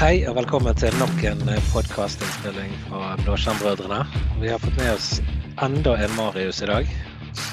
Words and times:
Hei 0.00 0.22
og 0.24 0.32
velkommen 0.38 0.72
til 0.80 0.94
nok 0.96 1.18
en 1.28 1.42
podkastinnspilling 1.74 2.70
fra 2.86 3.10
Blåskjermbrødrene. 3.20 3.98
Vi 4.40 4.48
har 4.48 4.62
fått 4.62 4.78
med 4.80 4.94
oss 4.94 5.08
enda 5.60 5.92
en 6.00 6.14
Marius 6.16 6.62
i 6.64 6.68
dag. 6.70 6.88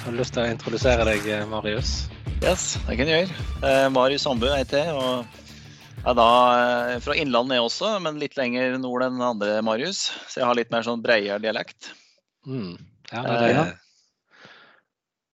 Har 0.05 0.15
du 0.15 0.15
lyst 0.15 0.31
til 0.37 0.45
å 0.45 0.53
introdusere 0.53 1.03
deg, 1.09 1.27
Marius? 1.51 2.05
Yes, 2.39 2.77
det 2.87 2.95
kan 3.01 3.11
jeg 3.11 3.25
gjøre. 3.25 3.43
Eh, 3.67 3.89
Marius 3.91 4.29
Ambu 4.31 4.47
heter 4.47 4.79
jeg. 4.79 4.95
og 4.95 6.07
er 6.07 6.15
da 6.21 6.29
eh, 6.61 6.93
fra 7.03 7.17
Innlandet 7.19 7.59
jeg 7.59 7.65
også, 7.67 7.91
men 8.07 8.23
litt 8.23 8.39
lenger 8.39 8.79
nord 8.79 9.03
enn 9.09 9.19
andre 9.33 9.59
Marius. 9.67 10.05
Så 10.31 10.39
jeg 10.39 10.47
har 10.47 10.55
litt 10.55 10.71
mer 10.71 10.87
sånn 10.87 11.03
bredere 11.03 11.43
dialekt. 11.43 11.91
Mm. 12.47 12.79
Ja, 13.11 13.27
Eh, 13.27 13.43
det, 13.43 13.69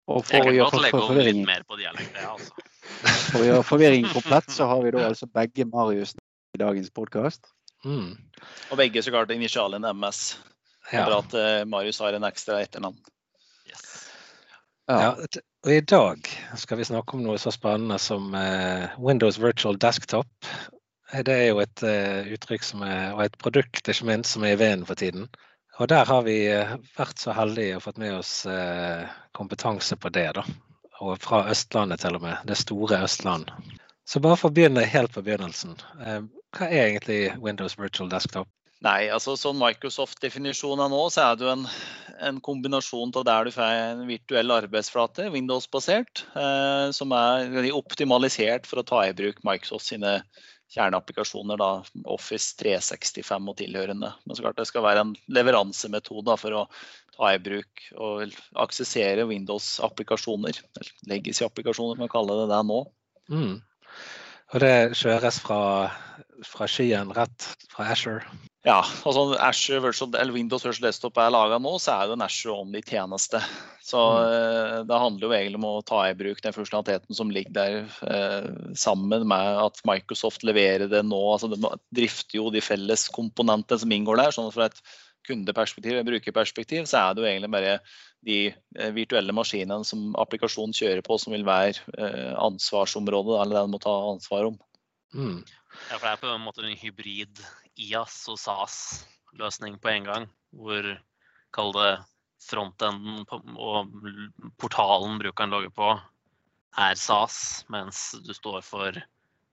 Og 0.08 0.24
Jeg 0.24 0.30
for 0.32 0.40
å 0.40 0.48
kan 0.48 0.54
gjøre 0.56 0.64
godt 0.64 0.78
for, 0.78 0.88
legge 0.88 1.06
for, 1.12 1.24
litt 1.28 1.46
mer 1.52 1.68
på 1.68 1.76
dialekt, 1.76 2.16
det, 2.16 2.24
altså. 2.24 2.68
for 3.36 3.44
å 3.44 3.46
gjøre 3.52 3.70
forvirringen 3.76 4.12
komplett, 4.16 4.48
så 4.48 4.72
har 4.72 4.80
vi 4.88 4.96
da 4.96 5.10
altså 5.12 5.28
begge 5.28 5.68
Marius 5.68 6.16
i 6.16 6.31
dagens 6.62 6.90
podkast. 6.94 7.50
mm. 7.84 8.10
Og 8.70 8.78
begge 8.78 9.02
så 9.02 9.10
klart 9.14 9.30
initialen 9.30 9.84
MS. 9.96 10.38
ja. 10.92 11.06
Bra 11.06 11.18
at 11.22 11.34
uh, 11.34 11.64
Marius 11.68 12.00
har 12.02 12.12
en 12.16 12.26
ekstra 12.26 12.60
etternavn. 12.62 12.98
Yes. 13.68 13.84
Ja, 14.90 14.98
ja. 15.00 15.42
og 15.62 15.72
I 15.72 15.80
dag 15.80 16.28
skal 16.58 16.80
vi 16.80 16.88
snakke 16.88 17.16
om 17.16 17.22
noe 17.24 17.38
så 17.38 17.52
spennende 17.54 17.98
som 18.02 18.32
uh, 18.34 18.90
Windows 18.98 19.38
Virtual 19.38 19.78
Desktop. 19.78 20.28
Eh, 21.12 21.22
Det 21.22 21.36
er 21.38 21.48
jo 21.52 21.62
et 21.62 21.84
uh, 21.86 22.26
uttrykk 22.34 22.66
som 22.66 22.82
er, 22.82 23.12
og 23.14 23.24
et 23.24 23.38
produkt 23.38 23.88
ikke 23.88 24.08
minst, 24.10 24.34
som 24.34 24.44
er 24.44 24.56
i 24.56 24.60
vinden 24.60 24.86
for 24.88 24.98
tiden. 24.98 25.30
Og 25.80 25.88
der 25.88 26.04
har 26.04 26.26
vi 26.26 26.36
vært 26.98 27.18
så 27.18 27.32
heldige 27.32 27.78
og 27.78 27.82
fått 27.86 27.96
med 27.98 28.12
oss 28.12 28.32
kompetanse 29.32 29.96
på 29.96 30.10
det. 30.12 30.26
da. 30.36 30.42
Og 31.00 31.16
fra 31.18 31.46
Østlandet 31.50 32.02
til 32.04 32.18
og 32.18 32.22
med. 32.26 32.42
Det 32.44 32.58
store 32.60 33.00
Østland. 33.06 33.48
Så 34.04 34.20
bare 34.20 34.36
for 34.36 34.52
å 34.52 34.54
begynne 34.54 34.84
helt 34.84 35.14
på 35.14 35.22
begynnelsen. 35.24 35.72
Hva 36.52 36.68
er 36.68 36.90
egentlig 36.90 37.20
Windows 37.40 37.78
Virtual 37.80 38.10
Desktop? 38.12 38.50
Nei, 38.82 39.06
altså 39.14 39.36
sånn 39.38 39.60
Microsoft-definisjonen 39.60 40.90
nå, 40.90 41.02
så 41.14 41.28
er 41.28 41.36
det 41.38 41.44
jo 41.46 41.52
en, 41.52 41.66
en 42.26 42.40
kombinasjon 42.42 43.12
av 43.20 43.26
der 43.28 43.46
du 43.46 43.52
får 43.54 43.76
en 43.76 44.00
virtuell 44.08 44.50
arbeidsflate, 44.50 45.28
Windows-basert, 45.30 46.24
eh, 46.34 46.88
som 46.96 47.14
er 47.14 47.70
optimalisert 47.76 48.66
for 48.66 48.82
å 48.82 48.86
ta 48.88 49.04
i 49.06 49.14
bruk 49.14 49.38
Microsoft 49.46 49.86
sine 49.86 50.16
kjerneapplikasjoner, 50.72 51.60
da, 51.60 51.70
Office 52.10 52.56
365 52.58 53.50
og 53.52 53.58
tilhørende. 53.60 54.10
Men 54.24 54.36
så 54.36 54.48
klart 54.48 54.58
det 54.58 54.66
skal 54.70 54.86
være 54.86 55.06
en 55.06 55.14
leveransemetode 55.30 56.36
for 56.40 56.62
å 56.62 56.66
ta 57.14 57.34
i 57.36 57.42
bruk 57.44 57.84
og 58.00 58.34
aksessere 58.64 59.28
Windows-applikasjoner, 59.30 60.58
eller 60.80 60.94
legacy-applikasjoner, 61.12 62.00
man 62.02 62.10
kaller 62.10 62.42
det 62.42 62.50
det 62.54 62.62
nå. 62.66 62.80
Mm. 63.30 63.60
Og 64.52 64.60
det 64.60 64.74
kjøres 64.98 65.38
fra, 65.44 65.60
fra 66.46 66.68
skien 66.70 67.12
rett 67.16 67.46
fra 67.72 67.88
Asher. 67.92 68.24
Ja, 68.62 68.78
altså 68.78 69.34
Asher 69.42 69.80
Virtual, 69.82 70.12
eller 70.14 70.36
Windows 70.36 70.62
Virtual 70.62 70.86
Desktop 70.86 71.16
er 71.18 71.32
laga 71.34 71.58
nå, 71.58 71.72
så 71.82 71.96
er 71.96 72.10
det 72.10 72.14
en 72.14 72.22
Azure 72.22 72.60
Only-tjeneste. 72.62 73.40
Så 73.82 73.98
mm. 73.98 74.86
det 74.86 75.00
handler 75.02 75.26
jo 75.26 75.34
egentlig 75.34 75.58
om 75.58 75.66
å 75.66 75.86
ta 75.86 76.04
i 76.06 76.14
bruk 76.18 76.42
den 76.44 76.54
funksjonaliteten 76.54 77.18
som 77.18 77.32
ligger 77.34 77.56
der, 77.56 77.78
eh, 78.06 78.46
sammen 78.78 79.26
med 79.26 79.58
at 79.64 79.82
Microsoft 79.88 80.46
leverer 80.46 80.86
det 80.92 81.02
nå. 81.08 81.18
altså 81.32 81.50
De 81.50 81.58
drifter 81.98 82.38
jo 82.38 82.52
de 82.54 82.62
felles 82.62 83.08
komponentene 83.14 83.82
som 83.82 83.96
inngår 83.98 84.22
der. 84.22 84.36
sånn 84.36 84.52
Fra 84.54 84.70
et 84.70 84.78
kundeperspektiv, 85.26 85.98
et 85.98 86.06
brukerperspektiv, 86.06 86.86
så 86.90 87.00
er 87.02 87.14
det 87.14 87.22
jo 87.22 87.30
egentlig 87.32 87.50
bare 87.54 87.76
de 88.26 88.38
eh, 88.52 88.92
virtuelle 88.94 89.34
maskinene 89.34 89.82
som 89.86 90.12
applikasjonen 90.22 90.74
kjører 90.76 91.02
på, 91.06 91.18
som 91.18 91.34
vil 91.34 91.46
være 91.46 91.82
eh, 91.98 92.30
ansvarsområdet, 92.38 93.40
eller 93.42 93.58
den 93.58 93.74
må 93.74 93.82
ta 93.82 93.96
ansvar 94.12 94.52
om. 94.52 94.60
Mm. 95.12 95.42
Ja, 95.90 95.98
for 95.98 96.06
det 96.06 96.12
er 96.12 96.22
på 96.22 96.30
en 96.32 96.44
måte 96.44 96.64
en 96.66 96.78
hybrid 96.78 97.42
IAS 97.80 98.16
og 98.32 98.38
SAS-løsning 98.40 99.78
på 99.82 99.92
en 99.92 100.08
gang. 100.08 100.28
Hvor, 100.52 100.88
kall 101.52 101.72
det 101.76 101.92
frontenden 102.42 103.22
og 103.56 103.92
portalen 104.60 105.20
brukeren 105.22 105.52
logger 105.54 105.72
på, 105.74 105.90
er 106.80 106.96
SAS, 106.98 107.64
mens 107.72 108.12
du 108.24 108.32
står 108.34 108.62
for 108.64 108.96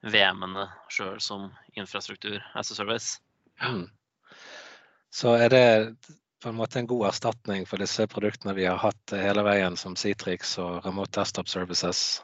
VM-ene 0.07 0.69
sjøl 0.91 1.19
som 1.23 1.49
infrastruktur 1.75 2.39
as 2.55 2.71
a 2.71 2.75
service. 2.75 3.19
Mm. 3.59 3.89
Så 5.11 5.35
er 5.35 5.49
det 5.51 5.65
på 6.39 6.49
en 6.49 6.55
måte 6.55 6.79
en 6.79 6.87
god 6.87 7.09
erstatning 7.09 7.65
for 7.67 7.81
disse 7.81 8.05
produktene 8.07 8.55
vi 8.55 8.67
har 8.69 8.79
hatt 8.79 9.15
hele 9.15 9.43
veien, 9.43 9.75
som 9.75 9.97
Citrix 9.99 10.55
og 10.61 10.85
Remote 10.85 11.19
Desktop 11.19 11.51
Services. 11.51 12.21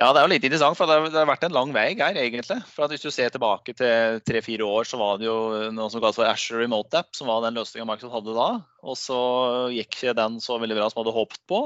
Ja, 0.00 0.14
det 0.16 0.20
er 0.22 0.24
jo 0.24 0.32
litt 0.32 0.44
interessant, 0.46 0.78
for 0.78 0.88
det 0.88 1.12
har, 1.12 1.26
vært 1.28 1.42
en 1.44 1.52
lang 1.52 1.74
vei 1.76 1.90
her, 1.92 2.16
egentlig. 2.16 2.56
For 2.72 2.88
Hvis 2.88 3.02
du 3.04 3.10
ser 3.12 3.32
tilbake 3.34 3.74
til 3.76 4.22
tre-fire 4.24 4.64
år, 4.64 4.88
så 4.88 4.96
var 4.96 5.18
det 5.20 5.26
jo 5.26 5.36
noe 5.76 5.92
som 5.92 6.00
kalles 6.00 6.16
for 6.16 6.24
Asher 6.24 6.62
Remote 6.62 6.96
App, 6.96 7.10
som 7.16 7.28
var 7.28 7.42
den 7.44 7.58
løsninga 7.60 7.84
Microsoft 7.84 8.16
hadde 8.16 8.36
da. 8.38 8.46
Og 8.80 8.96
så 8.96 9.18
gikk 9.76 9.98
den 10.16 10.38
så 10.40 10.56
veldig 10.62 10.78
bra 10.78 10.88
som 10.88 11.02
hadde 11.02 11.16
håpet 11.18 11.42
på. 11.52 11.60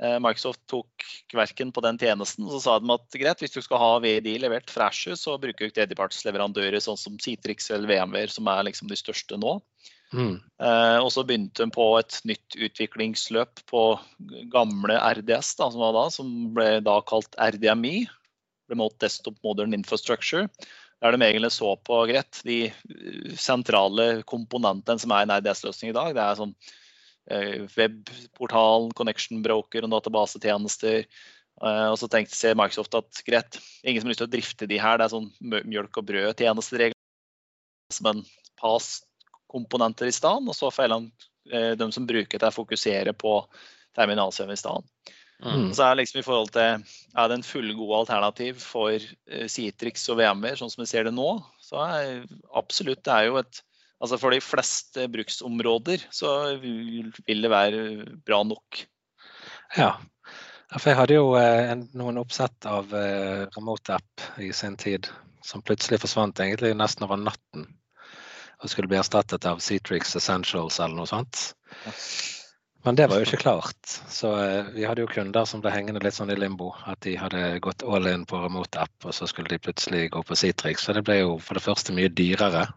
Eh, 0.00 0.16
Microsoft 0.24 0.62
tok 0.70 1.04
kverken 1.28 1.74
på 1.76 1.84
den 1.84 2.00
tjenesten, 2.00 2.48
så 2.48 2.62
sa 2.62 2.78
de 2.80 2.88
at 2.94 3.20
greit, 3.20 3.44
hvis 3.44 3.58
du 3.58 3.60
skal 3.60 3.82
ha 3.82 3.92
VDI 4.00 4.38
levert 4.46 4.72
fra 4.72 4.88
Asher, 4.88 5.18
så 5.20 5.36
bruker 5.36 5.66
du 5.66 5.68
ikke 5.68 5.82
tredjepartsleverandører 5.82 6.80
sånn 6.80 7.00
som 7.00 7.20
Citrix 7.20 7.68
eller 7.74 7.90
VMware, 7.90 8.32
som 8.32 8.48
er 8.48 8.64
liksom 8.70 8.88
de 8.88 8.96
største 8.96 9.36
nå. 9.36 9.58
Mm. 10.14 10.38
Eh, 10.62 10.98
og 11.02 11.10
så 11.12 11.24
begynte 11.26 11.64
hun 11.64 11.72
på 11.74 11.86
et 11.98 12.18
nytt 12.28 12.56
utviklingsløp 12.56 13.62
på 13.68 13.82
gamle 14.52 14.96
RDS, 14.96 15.54
da, 15.60 15.68
som 15.74 15.84
da, 15.96 16.04
som 16.12 16.34
ble 16.56 16.78
da 16.84 16.98
kalt 17.08 17.36
RDMI, 17.36 18.06
Remote 18.72 18.96
Desktop 19.04 19.36
Modern 19.44 19.76
Infrastructure. 19.76 20.48
Der 20.98 21.14
de 21.14 21.22
egentlig 21.22 21.52
så 21.54 21.76
på 21.86 22.00
greit, 22.10 22.40
de 22.46 22.58
eh, 22.68 23.32
sentrale 23.38 24.24
komponentene 24.28 24.98
som 24.98 25.14
er 25.14 25.26
en 25.26 25.34
RDS-løsning 25.38 25.92
i 25.92 25.96
dag. 25.96 26.14
Det 26.16 26.24
er 26.24 26.40
sånn 26.40 26.54
eh, 27.30 27.66
webportal, 27.76 28.90
connection 28.98 29.44
broker 29.44 29.86
og 29.86 29.92
databasetjenester. 29.94 31.04
Eh, 31.04 31.86
og 31.86 31.98
så 32.00 32.10
tenkte 32.10 32.34
ser 32.34 32.58
Microsoft 32.58 32.96
at 32.98 33.22
greit, 33.28 33.60
ingen 33.84 34.02
som 34.02 34.08
har 34.08 34.16
lyst 34.16 34.24
til 34.24 34.30
å 34.30 34.34
drifte 34.34 34.70
de 34.70 34.80
her. 34.82 34.98
Det 34.98 35.06
er 35.06 35.14
sånn 35.14 35.30
mjølk 35.70 36.00
og 36.02 36.10
brød-tjenester 36.10 36.88
som 37.94 38.10
en 38.10 38.26
PAS-komponenter 39.48 40.06
i 40.06 40.12
stedet. 40.12 40.48
Og 40.48 40.54
så 40.54 40.70
får 40.70 40.92
eh, 41.52 41.72
de 41.76 41.92
som 41.92 42.06
bruker 42.06 42.38
det, 42.38 42.54
fokusere 42.54 43.12
på 43.12 43.46
terminalserver 43.96 44.52
i 44.52 44.56
stedet. 44.56 44.84
Mm. 45.44 45.72
Så 45.72 45.84
er 45.84 45.94
det 45.94 46.00
liksom 46.00 46.18
i 46.18 46.26
forhold 46.26 46.50
til 46.50 46.82
er 47.14 47.28
det 47.28 47.34
en 47.36 47.46
fullgod 47.46 47.94
alternativ 48.00 48.58
for 48.58 48.90
eh, 48.92 49.46
Citrix 49.48 50.08
og 50.10 50.18
VM-er, 50.18 50.56
sånn 50.58 50.70
som 50.70 50.82
vi 50.82 50.88
ser 50.90 51.04
det 51.06 51.14
nå, 51.14 51.38
så 51.62 51.78
er 51.84 52.26
absolutt 52.58 53.04
det 53.04 53.14
er 53.14 53.30
jo 53.30 53.40
et 53.42 53.64
Altså 53.98 54.14
for 54.14 54.30
de 54.30 54.38
fleste 54.38 55.08
bruksområder 55.10 56.04
så 56.14 56.54
vil 56.62 57.40
det 57.42 57.48
være 57.50 57.80
bra 58.22 58.44
nok. 58.46 58.84
Ja. 59.74 59.96
For 60.70 60.92
jeg 60.92 60.98
hadde 61.00 61.16
jo 61.16 61.32
eh, 61.34 61.72
en, 61.72 61.82
noen 61.98 62.20
oppsett 62.22 62.68
av 62.70 62.94
eh, 62.94 63.48
Remote 63.56 63.96
App 63.96 64.22
i 64.38 64.52
sin 64.54 64.76
tid 64.78 65.10
som 65.42 65.64
plutselig 65.66 65.98
forsvant 66.04 66.38
egentlig 66.38 66.76
nesten 66.78 67.08
over 67.08 67.18
natten. 67.18 67.66
Og 68.62 68.72
skulle 68.72 68.90
bli 68.90 68.98
erstattet 68.98 69.46
av 69.46 69.62
Citrix 69.62 70.16
Essentials 70.18 70.80
eller 70.80 70.98
noe 70.98 71.10
sånt. 71.10 71.44
Men 72.84 72.96
det 72.96 73.06
var 73.10 73.20
jo 73.20 73.26
ikke 73.26 73.42
klart. 73.42 73.78
Så 74.08 74.30
eh, 74.40 74.68
vi 74.74 74.84
hadde 74.86 75.02
jo 75.02 75.10
kunder 75.10 75.46
som 75.48 75.62
ble 75.62 75.72
hengende 75.74 76.02
litt 76.04 76.16
sånn 76.16 76.30
i 76.32 76.38
limbo. 76.38 76.70
At 76.86 77.02
de 77.06 77.16
hadde 77.18 77.58
gått 77.64 77.82
all 77.82 78.06
in 78.10 78.26
på 78.28 78.38
Remote 78.42 78.80
App, 78.80 78.94
og 79.04 79.14
så 79.14 79.26
skulle 79.30 79.50
de 79.50 79.58
plutselig 79.62 80.06
gå 80.14 80.22
på 80.24 80.38
Citrix. 80.38 80.86
Så 80.86 80.94
det 80.96 81.02
ble 81.06 81.18
jo 81.20 81.34
for 81.42 81.58
det 81.58 81.64
første 81.66 81.94
mye 81.96 82.10
dyrere. 82.10 82.68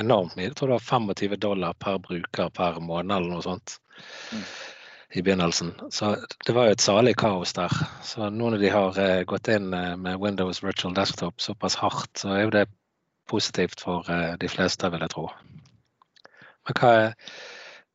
Enormt 0.00 0.36
mye. 0.36 0.50
Jeg 0.50 0.56
tror 0.56 0.72
det 0.72 0.78
var 0.78 1.14
25 1.14 1.38
dollar 1.40 1.74
per 1.80 1.98
bruker 2.04 2.52
per 2.54 2.80
måned 2.80 3.16
eller 3.16 3.34
noe 3.34 3.44
sånt. 3.44 3.78
Mm. 4.32 4.44
I 5.12 5.24
begynnelsen. 5.24 5.72
Så 5.92 6.14
det 6.46 6.54
var 6.56 6.68
jo 6.68 6.76
et 6.76 6.84
salig 6.84 7.16
kaos 7.20 7.52
der. 7.56 7.72
Så 8.04 8.28
nå 8.28 8.52
når 8.52 8.62
de 8.62 8.70
har 8.72 9.00
eh, 9.00 9.24
gått 9.28 9.50
inn 9.52 9.72
eh, 9.76 9.96
med 10.00 10.20
Windows 10.20 10.62
Virtual 10.64 10.94
Desktop 10.96 11.40
såpass 11.40 11.76
hardt, 11.80 12.12
så 12.20 12.32
er 12.36 12.46
jo 12.46 12.54
det 12.54 12.66
positivt 13.30 13.80
for 13.80 14.08
eh, 14.10 14.34
de 14.40 14.48
fleste, 14.48 14.90
vil 14.92 15.04
jeg 15.04 15.14
tro. 15.14 15.26
Men 16.66 16.78
hva 16.78 16.92
er 17.00 17.14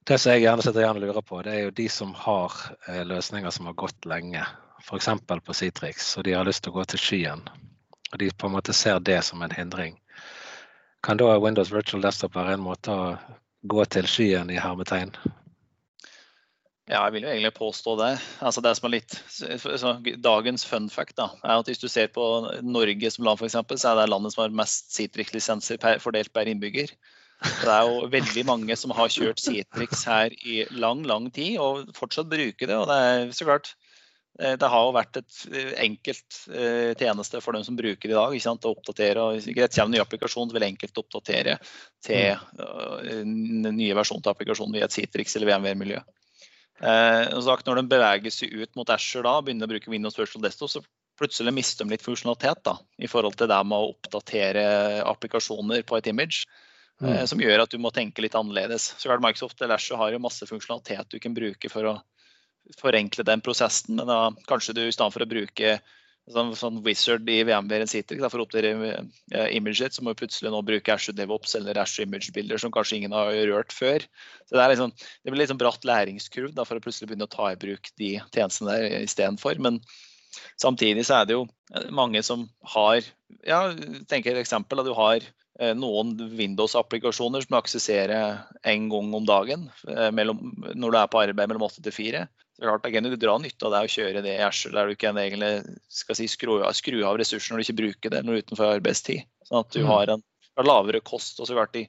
det 0.08 0.18
som 0.20 0.32
jeg 0.32 0.46
gjerne 0.46 0.64
sitter 0.64 0.84
igjen 0.84 1.00
og 1.00 1.04
lurer 1.04 1.26
på, 1.26 1.42
det 1.44 1.54
er 1.54 1.64
jo 1.66 1.76
de 1.76 1.88
som 1.92 2.14
har 2.16 2.54
eh, 2.88 3.04
løsninger 3.08 3.52
som 3.52 3.70
har 3.70 3.78
gått 3.80 4.08
lenge. 4.08 4.44
F.eks. 4.84 5.10
på 5.28 5.54
Citrix, 5.58 6.14
og 6.18 6.24
de 6.28 6.36
har 6.38 6.46
lyst 6.48 6.64
til 6.64 6.72
å 6.72 6.78
gå 6.78 6.86
til 6.88 7.02
skyen. 7.02 7.42
Og 8.14 8.20
de 8.22 8.30
på 8.32 8.48
en 8.48 8.56
måte 8.56 8.76
ser 8.78 9.02
det 9.04 9.20
som 9.26 9.42
en 9.44 9.52
hindring. 9.52 9.98
Kan 11.04 11.20
da 11.20 11.34
Windows 11.40 11.74
Virtual 11.74 12.02
Desktop 12.06 12.38
være 12.38 12.56
en 12.56 12.64
måte 12.64 12.94
å 12.94 13.10
gå 13.68 13.84
til 13.92 14.08
skyen 14.08 14.54
i 14.54 14.62
hermetegn? 14.62 15.12
Ja, 16.88 17.02
jeg 17.04 17.18
vil 17.18 17.26
jo 17.26 17.32
egentlig 17.34 17.54
påstå 17.58 17.98
det. 18.00 18.14
Altså 18.40 18.64
det 18.64 18.72
som 18.78 18.88
er 18.88 18.94
litt, 18.94 19.16
så 19.28 19.94
Dagens 20.24 20.64
fun 20.68 20.88
fact 20.92 21.18
da, 21.20 21.30
er 21.44 21.60
at 21.60 21.68
hvis 21.68 21.82
du 21.82 21.90
ser 21.92 22.08
på 22.16 22.24
Norge 22.64 23.12
som 23.12 23.28
land, 23.28 23.42
for 23.42 23.50
eksempel, 23.50 23.80
så 23.80 23.92
er 23.92 24.02
det 24.02 24.10
landet 24.14 24.36
som 24.36 24.46
har 24.46 24.56
mest 24.56 24.96
Citrix-lisenser 24.96 25.82
fordelt 26.04 26.32
per 26.34 26.48
innbygger. 26.48 26.94
Så 27.44 27.68
Det 27.68 27.74
er 27.74 27.90
jo 27.92 28.08
veldig 28.14 28.46
mange 28.48 28.80
som 28.80 28.96
har 28.98 29.12
kjørt 29.14 29.44
Citrix 29.44 30.08
her 30.08 30.34
i 30.48 30.64
lang, 30.72 31.04
lang 31.06 31.28
tid 31.30 31.60
og 31.62 31.92
fortsatt 31.98 32.32
bruker 32.32 32.72
det. 32.72 32.80
og 32.80 32.88
det 32.90 32.98
er 32.98 33.36
så 33.36 33.46
klart 33.46 33.76
Eh, 34.40 34.56
Det 34.58 34.70
har 34.70 34.86
jo 34.86 34.94
vært 34.96 35.20
et 35.22 35.40
eh, 35.52 35.72
enkelt 35.88 36.42
eh, 36.54 36.92
tjeneste 36.98 37.42
for 37.42 37.58
dem 37.58 37.66
som 37.66 37.78
bruker 37.78 38.06
det 38.06 38.14
i 38.14 38.18
dag. 38.18 38.36
Ikke 38.36 38.46
sant? 38.46 38.68
Å 38.68 38.74
oppdatere, 38.76 39.24
og 39.24 39.50
Greit, 39.56 39.74
kommer 39.74 39.90
en 39.90 39.98
ny 39.98 40.04
applikasjon, 40.04 40.50
så 40.50 40.58
vil 40.58 40.68
enkelt 40.70 41.02
oppdatere 41.02 41.58
til 42.06 42.38
eh, 42.38 43.24
nye 43.26 43.98
versjon 43.98 44.22
av 44.24 44.36
applikasjonen 44.36 44.78
via 44.78 44.88
et 44.88 44.98
Citrix 44.98 45.38
eller 45.38 45.54
VMware-miljø. 45.54 46.04
Eh, 46.78 47.24
og 47.34 47.42
sagt, 47.46 47.66
når 47.66 47.82
de 47.82 47.90
beveger 47.90 48.34
seg 48.34 48.54
ut 48.54 48.78
mot 48.78 48.90
Azure 48.94 49.26
da, 49.26 49.42
begynner 49.42 49.70
å 49.70 49.72
bruke 49.72 49.92
Windows 49.92 50.18
Virtual 50.20 50.44
Desktop, 50.46 50.70
så 50.70 50.84
plutselig 51.18 51.54
mister 51.56 51.86
de 51.86 51.96
litt 51.96 52.06
funksjonalitet 52.06 52.62
da, 52.68 52.76
i 53.02 53.10
forhold 53.10 53.38
til 53.40 53.50
det 53.50 53.58
med 53.66 53.78
å 53.78 53.92
oppdatere 53.96 54.66
applikasjoner 55.10 55.82
på 55.88 55.98
et 55.98 56.10
image. 56.12 56.46
Mm. 57.02 57.10
eh, 57.14 57.24
Som 57.30 57.42
gjør 57.42 57.66
at 57.66 57.74
du 57.74 57.82
må 57.82 57.94
tenke 57.94 58.22
litt 58.26 58.38
annerledes. 58.38 58.92
Så 58.98 59.10
klart 59.10 59.26
Microsoft 59.26 59.62
eller 59.62 59.78
Azure 59.78 60.02
har 60.04 60.14
jo 60.14 60.22
masse 60.22 60.46
funksjonalitet 60.50 61.10
du 61.14 61.20
kan 61.24 61.36
bruke 61.38 61.72
for 61.74 61.90
å 61.90 61.96
forenkle 62.78 63.26
den 63.26 63.42
prosessen. 63.42 63.98
Men 63.98 64.10
da 64.10 64.20
kanskje 64.50 64.76
du 64.78 64.84
i 64.86 64.92
stedet 64.92 65.14
for 65.16 65.26
å 65.26 65.30
bruke 65.30 65.78
sånn, 66.34 66.52
sånn 66.58 66.82
wizard 66.86 67.30
i 67.32 67.40
VMware 67.48 67.88
Citrix 67.90 68.26
for 68.28 68.42
å 68.42 68.48
oppdatere 68.48 68.74
uh, 69.00 69.48
imaget, 69.56 69.96
så 69.96 70.04
må 70.04 70.14
vi 70.14 70.24
plutselig 70.24 70.52
nå 70.54 70.62
bruke 70.68 70.94
Azure 70.94 71.16
DevOps 71.18 71.56
eller 71.60 71.80
Azure 71.82 72.08
Image 72.08 72.34
Builder 72.36 72.62
som 72.62 72.74
kanskje 72.74 73.00
ingen 73.00 73.16
har 73.16 73.32
rørt 73.50 73.76
før. 73.76 74.04
Så 74.48 74.58
Det, 74.58 74.64
er 74.64 74.74
liksom, 74.74 74.94
det 75.24 75.34
blir 75.34 75.50
sånn 75.50 75.62
bratt 75.62 75.88
læringskurv 75.88 76.54
da, 76.58 76.68
for 76.68 76.80
å 76.80 76.84
plutselig 76.84 77.12
begynne 77.12 77.28
å 77.30 77.34
ta 77.34 77.52
i 77.52 77.60
bruk 77.60 77.92
de 78.00 78.18
tjenestene 78.36 78.76
der 78.76 79.08
istedenfor. 79.08 79.60
Men 79.64 79.82
samtidig 80.62 81.06
så 81.08 81.22
er 81.22 81.28
det 81.28 81.38
jo 81.38 81.46
eh, 81.74 81.90
mange 81.94 82.24
som 82.26 82.48
har 82.76 83.02
ja, 83.48 83.62
tenker 84.10 84.36
et 84.36 84.44
eksempel. 84.44 84.82
at 84.82 84.90
du 84.90 84.96
har 84.98 85.22
eh, 85.22 85.74
noen 85.78 86.16
Windows-applikasjoner 86.38 87.46
som 87.46 87.60
aksesserer 87.60 88.44
en 88.64 88.90
gang 88.92 89.14
om 89.20 89.28
dagen 89.28 89.70
eh, 89.90 90.10
mellom, 90.12 90.44
når 90.74 90.92
du 90.92 91.00
er 91.00 91.12
på 91.12 91.24
arbeid 91.24 91.48
mellom 91.52 91.68
8 91.70 91.86
til 91.88 91.96
4. 91.96 92.28
Så 92.58 92.66
klart, 92.66 92.82
da 92.84 92.90
kan 92.92 93.04
du 93.06 93.16
dra 93.16 93.36
nytte 93.38 93.68
av 93.68 93.72
det 93.76 93.84
å 93.86 93.92
kjøre 93.94 94.22
det 94.26 94.32
i 94.40 94.42
Azure 94.42 94.74
der 94.74 94.88
du 94.90 94.96
kan 94.98 95.16
egentlig 95.22 95.78
skal 95.94 96.18
si, 96.18 96.26
skru, 96.28 96.56
av- 96.66 96.74
skru 96.74 97.04
av 97.06 97.18
ressurser 97.22 97.54
når 97.54 97.62
du 97.62 97.66
ikke 97.68 97.82
bruker 97.84 98.10
det 98.16 98.24
når 98.26 98.34
du 98.34 98.38
er 98.40 98.46
utenfor 98.48 98.72
arbeidstid. 98.80 99.28
Sånn 99.46 99.60
at 99.62 99.70
du 99.76 99.84
Mm. 99.84 99.88
har 99.92 100.10
en 100.16 100.24
har 100.58 100.66
lavere 100.66 101.02
kost. 101.06 101.40
og 101.40 101.46
så 101.46 101.54
klart 101.54 101.72
De 101.74 101.84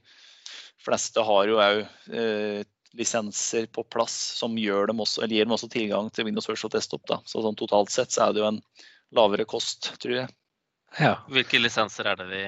fleste 0.85 1.25
har 1.25 1.47
jo 1.49 1.57
òg 1.57 1.89
eh, 2.13 2.65
lisenser 2.95 3.67
på 3.73 3.83
plass 3.89 4.13
som 4.13 4.55
gjør 4.57 4.89
dem 4.89 4.99
også, 5.01 5.23
eller 5.23 5.35
gir 5.37 5.45
dem 5.45 5.53
også 5.57 5.71
tilgang 5.73 6.11
til 6.13 6.25
Windows 6.27 6.49
Virtual 6.49 6.71
Desktop. 6.71 7.07
Da. 7.09 7.19
Så 7.25 7.41
sånn 7.43 7.57
totalt 7.57 7.91
sett 7.91 8.11
så 8.13 8.29
er 8.29 8.33
det 8.35 8.41
jo 8.43 8.49
en 8.49 8.63
lavere 9.17 9.45
kost, 9.49 9.95
tror 9.99 10.15
jeg. 10.21 10.29
Ja. 11.01 11.15
Hvilke 11.29 11.61
lisenser 11.61 12.07
er 12.13 12.17
det 12.17 12.27
vi 12.29 12.45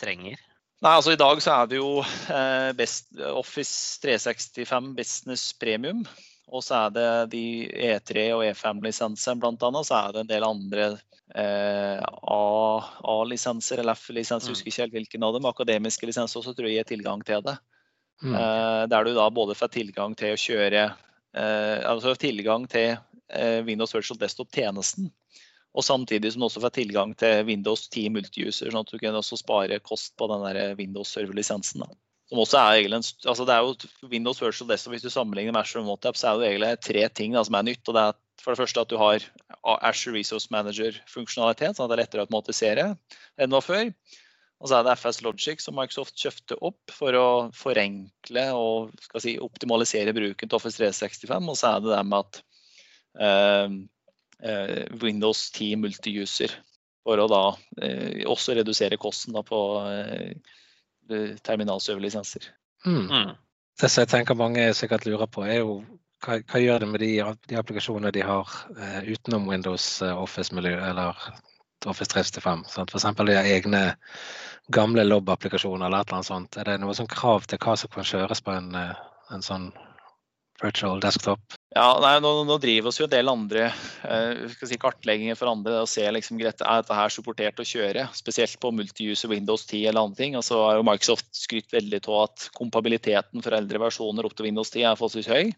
trenger? 0.00 0.38
Nei, 0.82 0.90
altså 0.98 1.12
I 1.14 1.16
dag 1.16 1.38
så 1.42 1.52
er 1.62 1.66
det 1.70 1.76
jo 1.78 2.00
eh, 2.30 2.72
best, 2.78 3.08
Office 3.30 3.98
365 4.02 4.94
Business 4.94 5.52
Premium. 5.58 6.04
Og 6.52 6.62
så 6.64 6.76
er 6.86 6.90
det 6.94 7.08
de 7.32 7.44
E3 7.72 8.26
og 8.36 8.44
E5-lisensene 8.46 9.40
bl.a. 9.40 9.70
Så 9.82 9.94
er 9.96 10.12
det 10.12 10.20
en 10.24 10.30
del 10.30 10.44
andre 10.46 10.88
eh, 11.34 12.02
A-lisenser 12.04 13.80
eller 13.80 13.96
F-lisenser, 13.96 14.50
Mm. 14.50 14.54
husker 14.54 14.68
ikke 14.70 14.82
helt 14.84 14.92
hvilken 14.98 15.22
av 15.24 15.32
dem. 15.34 15.46
Akademiske 15.48 16.06
lisenser 16.06 16.40
også 16.40 16.54
tror 16.54 16.68
jeg 16.68 16.84
gir 16.84 16.90
tilgang 16.96 17.24
til 17.24 17.42
det. 17.42 17.56
Mm. 18.22 18.34
Eh, 18.34 18.86
der 18.92 19.04
du 19.04 19.14
da 19.16 19.30
både 19.30 19.56
får 19.58 19.72
tilgang 19.74 20.14
til 20.16 20.34
å 20.34 20.38
kjøre 20.38 20.84
eh, 21.34 21.80
altså 21.90 22.14
tilgang 22.14 22.68
til 22.70 22.96
eh, 23.32 23.60
Windows 23.66 23.94
Virtual 23.94 24.18
Desktop-tjenesten. 24.20 25.10
Og 25.74 25.82
samtidig 25.82 26.30
som 26.32 26.44
du 26.44 26.46
også 26.46 26.62
får 26.62 26.76
tilgang 26.76 27.16
til 27.18 27.42
Windows 27.48 27.88
10 27.88 28.12
multiuser, 28.14 28.70
sånn 28.70 28.84
at 28.84 28.92
du 28.94 28.98
kan 29.02 29.16
også 29.18 29.40
spare 29.40 29.80
kost 29.82 30.14
på 30.16 30.28
den 30.30 30.44
der 30.46 30.76
Windows 30.78 31.10
Server-lisensen. 31.10 31.82
da. 31.82 31.88
Som 32.34 32.40
også 32.42 32.58
er 32.58 32.80
egentlig 32.80 32.98
en, 32.98 33.04
altså 33.30 33.44
det 33.46 33.54
er 33.54 33.62
jo 33.62 34.08
Windows 34.10 34.40
Virtual 34.42 34.66
Desktop, 34.66 34.90
Hvis 34.90 35.04
du 35.06 35.10
sammenligner 35.10 35.54
med 35.54 35.60
Azure 35.60 35.84
Remote 35.84 36.08
App, 36.10 36.16
så 36.18 36.32
er 36.32 36.40
det 36.40 36.48
egentlig 36.48 36.70
tre 36.82 37.04
ting 37.14 37.36
da, 37.36 37.44
som 37.46 37.54
er 37.54 37.68
nytt. 37.68 37.86
og 37.86 37.94
det 37.94 38.02
er 38.02 38.16
For 38.42 38.50
det 38.50 38.58
første 38.58 38.80
at 38.82 38.90
du 38.90 38.96
har 38.98 39.22
Azure 39.62 40.16
Resource 40.18 40.50
Manager-funksjonalitet, 40.50 41.76
sånn 41.76 41.86
at 41.86 41.92
det 41.92 41.94
er 41.94 42.02
lettere 42.02 42.24
å 42.24 42.26
automatisere 42.26 42.86
enn 43.38 43.52
det 43.52 43.54
var 43.54 43.62
før. 43.62 43.92
Og 44.58 44.68
så 44.68 44.80
er 44.80 44.82
det 44.88 44.96
FS 44.98 45.20
Logic 45.22 45.62
som 45.62 45.78
Microsoft 45.78 46.18
kjøpte 46.18 46.58
opp 46.58 46.90
for 46.96 47.14
å 47.20 47.28
forenkle 47.54 48.44
og 48.58 48.90
si, 49.22 49.36
optimalisere 49.38 50.16
bruken 50.16 50.50
til 50.50 50.58
Office 50.58 50.80
365. 50.80 51.48
Og 51.54 51.60
så 51.60 51.70
er 51.70 51.86
det 51.86 51.94
det 51.94 52.02
med 52.10 52.18
at 52.18 52.42
eh, 53.28 53.78
eh, 54.50 54.82
Windows 55.04 55.46
10 55.54 55.78
multi-user. 55.86 56.58
For 57.06 57.22
å 57.22 57.30
da 57.30 57.44
eh, 57.78 58.26
også 58.26 58.58
redusere 58.58 58.98
kosten 58.98 59.38
da, 59.38 59.46
på 59.46 59.62
eh, 59.86 60.34
terminalserverlisenser. 61.44 62.48
Mm. 62.86 63.06
Mm. 63.10 63.34
Det 63.80 63.90
som 63.90 64.04
jeg 64.04 64.12
tenker 64.12 64.38
mange 64.38 64.66
sikkert 64.76 65.06
lurer 65.08 65.26
på, 65.30 65.44
er 65.46 65.62
jo 65.62 65.78
hva, 66.24 66.38
hva 66.50 66.60
gjør 66.60 66.84
det 66.84 66.90
med 66.90 67.02
de, 67.02 67.10
de 67.50 67.58
applikasjonene 67.58 68.12
de 68.14 68.22
har 68.24 68.52
uh, 68.78 69.00
utenom 69.04 69.48
Windows 69.50 69.86
eh, 70.02 70.14
Office-miljø 70.22 70.76
eller 70.90 71.18
Office 71.90 72.12
365? 72.12 72.64
F.eks. 72.70 73.08
De 73.18 73.36
har 73.36 73.50
egne 73.50 73.82
gamle 74.72 75.04
lob-applikasjoner 75.04 75.86
eller 75.86 76.04
et 76.04 76.08
eller 76.08 76.20
annet 76.20 76.30
sånt. 76.30 76.56
Er 76.56 76.70
det 76.70 76.78
noe 76.80 76.94
sånn 76.96 77.10
krav 77.10 77.48
til 77.48 77.60
hva 77.60 77.76
som 77.76 77.92
kan 77.92 78.08
kjøres 78.08 78.40
på 78.44 78.54
en, 78.54 78.70
eh, 78.78 79.02
en 79.34 79.44
sånn 79.44 79.68
virtual 80.62 81.00
desktop? 81.02 81.40
Ja, 81.74 81.88
nei, 82.02 82.12
nå, 82.22 82.30
nå 82.46 82.56
driver 82.62 82.90
oss 82.90 83.00
jo 83.00 83.08
en 83.08 83.12
del 83.12 83.30
andre 83.30 83.66
eh, 84.06 84.54
si 84.62 84.78
kartlegginger 84.80 85.38
for 85.38 85.50
andre 85.50 85.80
og 85.82 85.90
ser 85.90 86.14
liksom, 86.14 86.38
er 86.40 86.52
dette 86.52 86.98
her 86.98 87.12
supportert 87.12 87.60
å 87.60 87.66
kjøre. 87.66 88.06
Spesielt 88.14 88.56
på 88.62 88.72
multi-user 88.74 89.32
Windows 89.32 89.66
10 89.66 89.90
eller 89.90 90.06
andre 90.06 90.20
ting. 90.20 90.38
Og 90.38 90.46
så 90.46 90.60
har 90.62 90.78
jo 90.78 90.86
Microsoft 90.86 91.30
skrytt 91.34 91.74
veldig 91.74 92.04
av 92.06 92.20
at 92.28 92.48
kompabiliteten 92.56 93.44
for 93.44 93.58
eldre 93.58 93.82
versjoner 93.86 94.26
opp 94.26 94.36
til 94.38 94.48
Windows 94.48 94.70
10 94.70 94.86
er 94.90 95.00
forholdsvis 95.00 95.30
høy. 95.32 95.54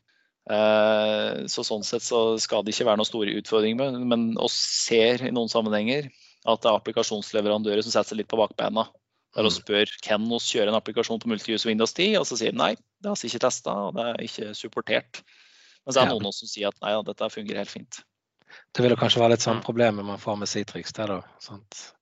Eh, 0.46 1.46
så 1.50 1.66
sånn 1.66 1.84
sett 1.84 2.06
så 2.06 2.36
skal 2.38 2.62
det 2.62 2.72
ikke 2.72 2.86
være 2.86 3.00
noen 3.00 3.08
store 3.08 3.32
utfordringer 3.40 3.96
men 4.06 4.28
vi 4.36 4.48
ser 4.54 5.24
i 5.26 5.32
noen 5.34 5.50
sammenhenger 5.50 6.06
at 6.46 6.62
det 6.62 6.70
er 6.70 6.76
applikasjonsleverandører 6.78 7.82
som 7.82 7.90
setter 7.90 8.14
seg 8.14 8.20
litt 8.20 8.30
på 8.30 8.38
bakbeina. 8.38 8.86
Der 9.36 9.44
og 9.44 9.52
spør 9.52 9.90
kan 10.02 10.22
vi 10.24 10.38
kjøre 10.40 10.72
en 10.72 10.78
applikasjon 10.78 11.20
på 11.20 11.28
multi-use 11.28 11.68
Windows 11.68 11.92
10, 11.92 12.14
og 12.16 12.24
så 12.28 12.38
sier 12.40 12.54
de 12.54 12.60
nei, 12.60 12.70
det 13.02 13.10
har 13.10 13.18
vi 13.20 13.28
ikke 13.28 13.42
testa, 13.44 13.74
og 13.88 13.96
det 13.98 14.06
er 14.08 14.22
ikke 14.24 14.54
supportert. 14.56 15.20
Men 15.84 15.92
så 15.92 16.00
er 16.00 16.06
det 16.08 16.14
Ja. 16.16 16.22
noen 16.24 16.32
som 16.32 16.48
sier 16.48 16.68
at 16.68 16.80
nei, 16.82 16.90
ja, 16.96 17.02
dette 17.02 17.28
fungerer 17.30 17.60
helt 17.62 17.70
fint. 17.74 18.00
Det 18.72 18.82
vil 18.82 18.96
kanskje 18.96 19.20
være 19.20 19.34
litt 19.36 19.44
sånn 19.44 19.60
Mm. 19.60 19.64
problemet 19.66 20.04
man 20.04 20.18
får 20.18 20.38
med 20.38 20.48
Citrix. 20.48 20.92
der, 20.92 21.06
da, 21.06 21.20
sant? 21.38 21.92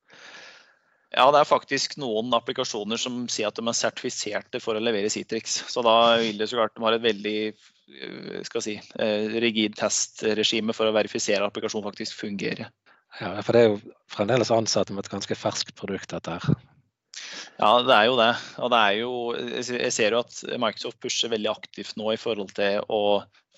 Ja, 1.17 1.31
det 1.31 1.41
er 1.41 1.47
faktisk 1.47 1.97
noen 1.97 2.31
applikasjoner 2.35 2.99
som 2.99 3.29
sier 3.29 3.47
at 3.49 3.55
de 3.55 3.63
er 3.63 3.73
sertifiserte 3.73 4.61
for 4.61 4.75
å 4.75 4.83
levere 4.83 5.11
Citrix. 5.11 5.63
Så 5.71 5.83
da 5.83 6.17
vil 6.19 6.39
det 6.39 6.49
så 6.51 6.57
klart 6.59 6.75
de 6.75 6.83
har 6.83 6.93
et 6.95 7.03
veldig 7.03 7.55
eh, 7.55 8.43
skal 8.43 8.63
si, 8.63 8.81
eh, 8.99 9.29
rigid 9.41 9.77
testregime 9.77 10.75
for 10.75 10.87
å 10.87 10.95
verifisere 10.95 11.45
at 11.45 11.53
applikasjonen 11.53 11.85
faktisk 11.87 12.15
fungerer. 12.19 12.71
Ja, 13.21 13.41
for 13.43 13.53
det 13.53 13.61
er 13.63 13.69
jo 13.69 13.81
fremdeles 14.11 14.51
ansatt 14.51 14.91
med 14.91 15.05
et 15.05 15.11
ganske 15.13 15.37
ferskt 15.37 15.75
produkt, 15.77 16.09
dette 16.09 16.31
her. 16.31 16.55
Ja, 17.61 17.71
det 17.87 17.95
er 17.95 18.09
jo 18.09 18.19
det. 18.19 18.33
Og 18.59 18.71
det 18.73 18.83
er 18.83 18.99
jo, 18.99 19.13
jeg 19.79 19.95
ser 19.95 20.17
jo 20.17 20.23
at 20.25 20.41
Microsoft 20.61 20.99
pusher 21.03 21.31
veldig 21.33 21.53
aktivt 21.53 21.95
nå 22.01 22.11
i 22.13 22.21
forhold 22.21 22.51
til 22.57 22.83
å 22.91 23.03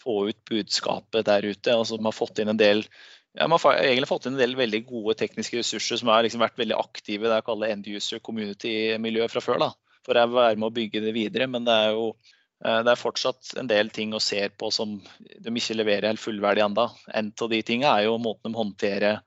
få 0.03 0.27
ut 0.31 0.41
budskapet 0.51 1.27
der 1.29 1.47
ute. 1.49 1.73
Altså, 1.73 1.97
man 1.97 2.13
har 2.13 2.19
fått 2.19 2.43
inn 2.43 2.53
en 2.53 2.61
del 2.61 2.85
ja, 3.37 3.45
man 3.49 3.61
har 3.61 3.83
egentlig 3.83 4.09
fått 4.09 4.27
inn 4.29 4.37
en 4.37 4.41
del 4.41 4.55
veldig 4.57 4.83
gode 4.89 5.17
tekniske 5.21 5.59
ressurser 5.59 6.01
som 6.01 6.09
har 6.09 6.23
liksom 6.25 6.41
vært 6.41 6.57
veldig 6.57 6.77
aktive 6.79 7.27
i 7.27 7.29
det 7.29 7.37
jeg 7.37 7.47
kaller 7.51 7.73
end 7.73 7.91
user 7.91 8.23
community-miljøet 8.25 9.33
fra 9.33 9.43
før. 9.45 9.61
da, 9.61 9.71
For 10.09 10.17
å 10.17 10.25
være 10.33 10.57
med 10.57 10.71
å 10.71 10.77
bygge 10.77 11.03
det 11.05 11.13
videre. 11.17 11.49
Men 11.53 11.67
det 11.69 11.75
er 11.77 11.91
jo 11.93 12.07
eh, 12.65 12.81
det 12.87 12.95
er 12.95 13.01
fortsatt 13.01 13.53
en 13.61 13.69
del 13.69 13.93
ting 13.93 14.17
å 14.17 14.23
se 14.25 14.41
på 14.49 14.71
som 14.73 14.97
de 15.21 15.53
ikke 15.53 15.77
leverer 15.77 16.09
helt 16.09 16.23
fullverdig 16.23 16.65
ennå. 16.65 16.89
En 17.13 17.33
av 17.33 17.53
de 17.53 17.61
tingene 17.61 17.93
er 17.93 18.09
jo 18.09 18.17
måten 18.21 18.53
de 18.53 18.61
håndterer 18.63 19.21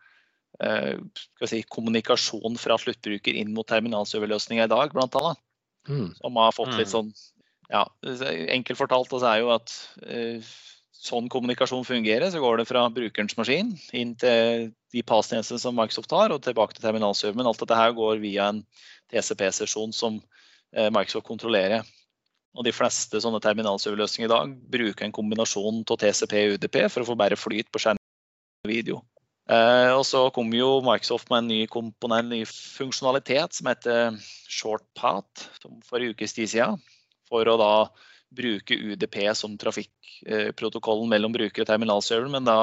si, 1.50 1.62
kommunikasjon 1.72 2.58
fra 2.60 2.78
sluttbruker 2.82 3.38
inn 3.38 3.54
mot 3.56 3.68
terminalserverløsninga 3.70 4.66
i 4.68 4.72
dag, 4.72 4.96
blant 4.96 5.16
annet. 5.20 5.44
Mm. 5.88 6.10
Som 6.18 6.36
har 6.42 6.52
fått 6.56 6.76
litt 6.76 6.90
Mm. 6.90 6.96
sånn 6.96 7.14
ja, 7.70 7.86
Enkelt 8.50 8.78
fortalt 8.78 9.12
altså 9.14 9.30
er 9.30 9.40
jo 9.44 9.52
at 9.54 9.72
eh, 10.04 10.42
sånn 11.00 11.30
kommunikasjon 11.32 11.86
fungerer, 11.86 12.30
så 12.32 12.42
går 12.42 12.60
det 12.60 12.68
fra 12.68 12.88
brukerens 12.92 13.38
maskin 13.38 13.76
inn 13.96 14.16
til 14.20 14.72
de 14.92 15.04
passtjenestene 15.06 15.62
som 15.62 15.78
Microsoft 15.78 16.12
har, 16.12 16.34
og 16.34 16.42
tilbake 16.44 16.76
til 16.76 16.84
terminalserver. 16.84 17.38
Men 17.38 17.48
alt 17.48 17.62
dette 17.62 17.78
her 17.78 17.94
går 17.96 18.20
via 18.24 18.50
en 18.50 18.64
TCP-sesjon 19.14 19.94
som 19.96 20.20
eh, 20.74 20.90
Microsoft 20.90 21.30
kontrollerer. 21.30 21.86
Og 22.58 22.66
de 22.66 22.74
fleste 22.74 23.22
sånne 23.22 23.40
terminalserverløsninger 23.46 24.28
i 24.28 24.34
dag 24.34 24.54
bruker 24.74 25.06
en 25.06 25.16
kombinasjon 25.16 25.84
av 25.86 26.02
TCP 26.02 26.36
og 26.42 26.58
UDP 26.58 26.82
for 26.90 27.06
å 27.06 27.10
få 27.12 27.18
bedre 27.22 27.38
flyt 27.38 27.70
på 27.72 27.82
skjerm 27.84 28.02
og 28.02 28.72
video. 28.74 29.04
Eh, 29.50 29.92
og 29.96 30.04
så 30.06 30.28
kom 30.34 30.52
jo 30.54 30.78
Microsoft 30.86 31.32
med 31.32 31.42
en 31.42 31.50
ny 31.50 31.60
komponent, 31.72 32.28
en 32.28 32.38
ny 32.38 32.44
funksjonalitet 32.46 33.58
som 33.58 33.70
heter 33.72 34.20
ShortPath 34.46 35.48
som 35.64 35.80
for 35.86 35.98
en 35.98 36.14
ukes 36.14 36.38
tid 36.38 36.52
siden. 36.52 36.84
For 37.30 37.50
å 37.50 37.58
da 37.62 37.74
bruke 38.30 38.78
UDP 38.78 39.24
som 39.38 39.58
trafikkprotokollen 39.58 41.10
mellom 41.10 41.34
bruker 41.34 41.66
og 41.66 41.70
terminalserveren. 41.70 42.36
Men 42.38 42.46
da 42.46 42.60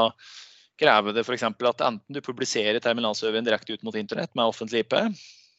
krever 0.78 1.16
det 1.16 1.25
f.eks. 1.26 1.47
at 1.49 1.85
enten 1.88 2.14
du 2.14 2.23
publiserer 2.23 2.78
terminalserveren 2.85 3.47
direkte 3.47 3.75
ut 3.75 3.87
mot 3.87 3.99
internett 3.99 4.35
med 4.37 4.47
offentlig 4.47 4.85
IP, 4.85 4.95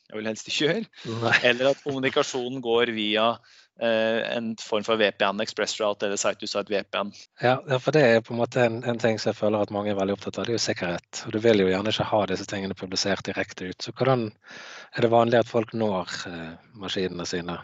jeg 0.07 0.15
vil 0.15 0.29
helst 0.29 0.47
ikke 0.47 0.67
gjøre, 0.69 1.31
eller 1.49 1.73
at 1.73 1.81
kommunikasjonen 1.83 2.61
går 2.63 2.93
via 2.95 3.33
en 3.79 4.55
form 4.57 4.83
for 4.83 4.97
VPN, 4.97 5.41
Express 5.43 5.75
Route 5.77 6.07
eller 6.07 6.17
Site-to-Site 6.17 6.73
VPN. 6.73 7.11
Ja, 7.43 7.59
for 7.77 7.93
det 7.93 8.01
er 8.01 8.23
på 8.25 8.33
en 8.33 8.39
måte 8.41 8.63
en, 8.65 8.79
en, 8.81 8.97
ting 8.97 9.19
som 9.21 9.29
jeg 9.29 9.37
føler 9.37 9.61
at 9.61 9.73
mange 9.73 9.91
er 9.93 9.99
veldig 9.99 10.15
opptatt 10.15 10.39
av, 10.39 10.47
det 10.47 10.55
er 10.55 10.57
jo 10.57 10.63
sikkerhet. 10.65 11.21
Og 11.27 11.35
du 11.35 11.39
vil 11.43 11.61
jo 11.61 11.69
gjerne 11.69 11.93
ikke 11.93 12.07
ha 12.09 12.21
disse 12.31 12.47
tingene 12.49 12.77
publisert 12.77 13.25
direkte 13.27 13.69
ut. 13.69 13.77
Så 13.85 13.93
hvordan 13.93 14.31
er 14.97 15.05
det 15.05 15.13
vanlig 15.13 15.41
at 15.43 15.51
folk 15.51 15.75
når 15.77 16.13
eh, 16.29 16.53
maskinene 16.81 17.27
sine? 17.29 17.59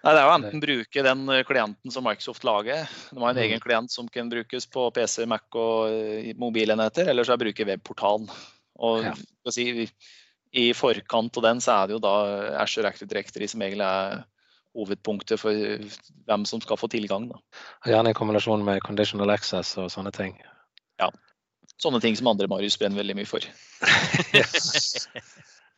Nei, 0.00 0.14
Det 0.14 0.20
er 0.20 0.24
jo 0.24 0.36
enten 0.38 0.62
bruke 0.62 1.04
den 1.04 1.26
eh, 1.28 1.44
klienten 1.44 1.92
som 1.92 2.06
Microsoft 2.08 2.46
lager. 2.48 2.88
De 3.10 3.20
har 3.20 3.34
en 3.34 3.36
mm. 3.36 3.44
egen 3.44 3.60
klient 3.60 3.92
som 3.92 4.08
kan 4.08 4.32
brukes 4.32 4.66
på 4.72 4.86
PC, 4.96 5.26
Mac 5.28 5.44
og 5.60 5.92
eh, 5.92 6.32
mobilenheter, 6.40 7.10
eller 7.12 7.26
så 7.26 7.36
er 7.36 7.44
bruke 7.44 7.68
webportalen. 7.68 8.30
Og 8.80 9.04
ja. 9.04 9.14
si, 9.52 9.84
I 10.56 10.70
forkant 10.72 11.36
av 11.36 11.44
den 11.50 11.60
så 11.60 11.76
er 11.76 11.88
det 11.88 11.98
jo 11.98 12.04
da 12.04 12.14
Azure 12.62 12.88
Active 12.88 13.10
Directory 13.10 13.50
som 13.50 13.60
egentlig 13.66 13.84
er 13.84 14.22
hovedpunktet 14.76 15.40
for 15.40 15.52
hvem 16.28 16.46
som 16.48 16.62
skal 16.62 16.78
få 16.80 16.88
tilgang. 16.92 17.28
Da. 17.30 17.40
Gjerne 17.90 18.12
i 18.12 18.16
kombinasjon 18.16 18.64
med 18.66 18.82
conditional 18.86 19.32
access 19.34 19.76
og 19.80 19.90
sånne 19.92 20.12
ting. 20.14 20.36
Ja. 21.00 21.10
Sånne 21.80 22.00
ting 22.02 22.16
som 22.18 22.28
andre 22.30 22.48
Marius 22.50 22.78
brenner 22.80 23.00
veldig 23.00 23.16
mye 23.18 23.28
for. 23.28 23.44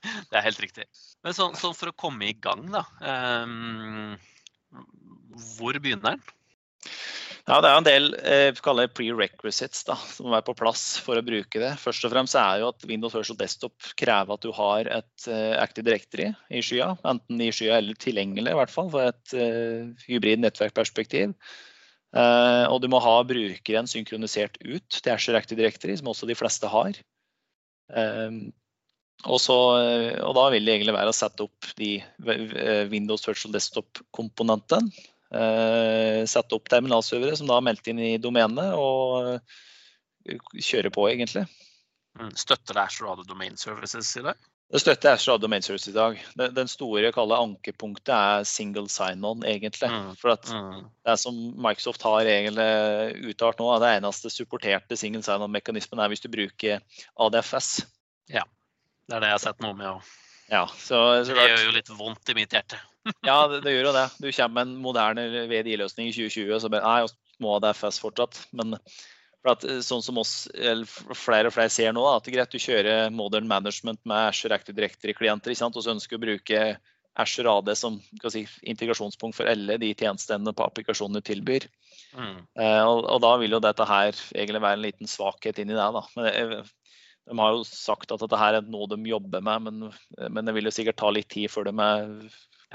Det 0.02 0.34
er 0.34 0.42
helt 0.42 0.58
riktig. 0.58 0.88
Men 1.22 1.34
sånn, 1.36 1.54
så 1.54 1.70
for 1.78 1.92
å 1.92 1.94
komme 1.94 2.26
i 2.26 2.34
gang, 2.34 2.64
da. 2.74 2.82
Um, 3.06 4.16
hvor 5.54 5.78
begynner 5.78 6.16
den? 6.16 6.24
Ja, 7.48 7.58
Det 7.58 7.68
er 7.68 7.74
en 7.74 7.86
del 7.86 8.04
eh, 8.22 8.88
prerequisites 8.94 9.82
da, 9.88 9.96
som 9.96 10.28
må 10.28 10.36
være 10.36 10.46
på 10.46 10.54
plass 10.60 10.84
for 11.02 11.18
å 11.18 11.24
bruke 11.26 11.58
det. 11.58 11.72
Først 11.82 12.06
og 12.06 12.12
fremst 12.14 12.38
er 12.38 12.60
jo 12.62 12.68
at 12.70 12.86
Windows 12.86 13.16
Virtual 13.16 13.38
Desktop 13.40 13.90
krever 13.98 14.36
at 14.36 14.44
du 14.44 14.52
har 14.54 14.86
et 14.86 15.26
eh, 15.26 15.56
Active 15.58 15.88
Directory 15.88 16.30
i 16.54 16.62
skya. 16.62 16.92
Enten 17.02 17.42
i 17.42 17.50
skya 17.50 17.80
eller 17.80 17.98
tilgjengelig, 17.98 18.54
i 18.54 18.60
hvert 18.60 18.72
fall, 18.72 18.92
for 18.94 19.10
et 19.10 19.34
eh, 19.34 19.90
hybrid 20.06 20.44
nettverkperspektiv. 20.44 21.34
Eh, 22.14 22.64
og 22.68 22.78
du 22.84 22.90
må 22.92 23.02
ha 23.02 23.18
brukeren 23.26 23.90
synkronisert 23.90 24.60
ut 24.62 25.00
til 25.00 25.12
Asher 25.14 25.38
Active 25.38 25.58
Directory, 25.58 25.98
som 25.98 26.12
også 26.12 26.30
de 26.30 26.38
fleste 26.38 26.70
har. 26.70 26.94
Um, 27.92 28.52
og, 29.26 29.38
så, 29.42 29.56
eh, 29.82 30.18
og, 30.22 30.34
da 30.38 30.48
vil 30.54 30.66
det 30.66 30.76
egentlig 30.76 30.94
være 30.96 31.12
å 31.12 31.16
sette 31.16 31.44
opp 31.46 31.72
de 31.78 31.96
eh, 32.02 32.84
Windows 32.90 33.26
Virtual 33.28 33.54
Desktop-komponentene. 33.54 34.92
Eh, 35.32 36.22
sette 36.28 36.56
opp 36.58 36.68
terminalservere 36.68 37.36
som 37.38 37.48
da 37.48 37.58
er 37.58 37.66
meldt 37.70 37.88
inn 37.88 38.00
i 38.02 38.14
domenet, 38.20 38.74
og 38.76 39.40
kjøre 40.60 40.92
på, 40.94 41.08
egentlig. 41.10 41.46
Mm, 42.20 42.34
støtter 42.36 42.76
det 42.76 42.82
Azure 42.84 43.10
Radio 43.10 43.24
Domain 43.24 43.56
Services 43.56 44.10
i 44.20 44.26
dag? 44.26 44.36
Det 44.72 44.80
støtter 44.80 45.12
Ashore 45.12 45.34
Radio 45.34 45.46
Domain 45.46 45.62
Services 45.62 45.88
i 45.88 45.96
dag. 45.96 46.20
Den 46.56 46.68
store 46.68 47.10
kalle 47.12 47.36
ankepunktet 47.44 48.12
er 48.14 48.44
single 48.48 48.88
sign-on, 48.88 49.44
egentlig. 49.44 49.90
Mm, 49.92 50.14
For 50.20 50.32
at 50.32 50.48
mm. 50.48 50.86
det 51.08 51.16
som 51.20 51.40
Microsoft 51.60 52.04
har 52.08 52.28
egentlig 52.28 53.32
uttalt 53.32 53.60
nå, 53.60 53.68
det 53.82 53.90
eneste 53.98 54.32
supporterte 54.32 54.96
single 54.96 55.20
sign-on-mekanismen 55.26 56.00
er 56.00 56.12
hvis 56.12 56.24
du 56.24 56.30
bruker 56.32 56.80
ADFS. 57.20 57.82
Ja. 58.32 58.46
Det 59.08 59.18
er 59.18 59.24
det 59.24 59.32
jeg 59.32 59.40
har 59.40 59.44
sett 59.44 59.60
noe 59.60 59.76
med 59.76 59.90
òg. 59.90 60.14
Ja, 60.52 60.64
så, 60.72 61.02
så 61.24 61.36
det 61.36 61.50
gjør 61.50 61.66
jo 61.66 61.76
litt 61.76 61.92
vondt 61.96 62.32
i 62.32 62.36
mitt 62.40 62.56
hjerte. 62.56 62.80
Ja, 63.28 63.38
det, 63.50 63.62
det, 63.64 63.74
gjør 63.74 63.90
jo 63.90 63.96
det. 63.96 64.06
Du 64.18 64.28
kommer 64.30 64.54
med 64.58 64.68
en 64.68 64.76
moderne 64.84 65.26
VDI-løsning 65.50 66.10
i 66.10 66.14
2020, 66.14 66.54
og 66.54 66.62
så 66.62 66.70
bare 66.72 66.86
Nei, 66.86 67.40
må 67.42 67.56
ha 67.56 67.62
DFS 67.64 67.98
fortsatt. 68.02 68.38
Men 68.56 68.76
for 69.42 69.56
at, 69.56 69.66
sånn 69.82 70.04
som 70.04 70.20
oss, 70.22 70.46
flere 71.18 71.50
og 71.50 71.56
flere 71.56 71.72
ser 71.72 71.94
nå, 71.96 72.04
at 72.06 72.24
det 72.24 72.32
er 72.32 72.38
greit 72.38 72.54
du 72.54 72.62
kjører 72.62 73.12
modern 73.14 73.48
management 73.50 74.00
med 74.06 74.30
Asher 74.30 74.54
Active 74.54 74.78
Directory-klienter, 74.78 75.54
og 75.66 75.80
så 75.82 75.94
ønsker 75.94 76.16
du 76.16 76.20
å 76.20 76.26
bruke 76.28 76.62
Asher 77.20 77.48
AD 77.50 77.68
som 77.76 77.98
si, 78.32 78.46
integrasjonspunkt 78.64 79.36
for 79.36 79.50
alle 79.50 79.76
de 79.80 79.90
tjenestene 79.92 80.54
på 80.56 80.64
applikasjonene 80.64 81.20
tilbyr. 81.26 81.66
Mm. 82.16 82.38
Eh, 82.60 82.84
og, 82.86 83.02
og, 83.02 83.18
da 83.24 83.34
vil 83.40 83.56
jo 83.56 83.60
dette 83.64 83.84
her 83.88 84.14
egentlig 84.32 84.62
være 84.64 84.78
en 84.78 84.86
liten 84.86 85.10
svakhet 85.10 85.60
inni 85.60 85.76
det. 85.76 85.90
Da. 85.98 86.04
Men 87.26 87.36
de 87.36 87.42
har 87.42 87.58
jo 87.58 87.66
sagt 87.68 88.14
at 88.14 88.22
dette 88.24 88.40
her 88.40 88.58
er 88.58 88.70
noe 88.72 88.88
de 88.90 88.98
jobber 89.10 89.44
med, 89.44 89.68
men, 89.68 89.92
men 90.32 90.48
det 90.48 90.56
vil 90.56 90.70
jo 90.70 90.74
sikkert 90.74 90.98
ta 91.02 91.12
litt 91.12 91.28
tid 91.32 91.52
før 91.52 91.68
de 91.68 91.74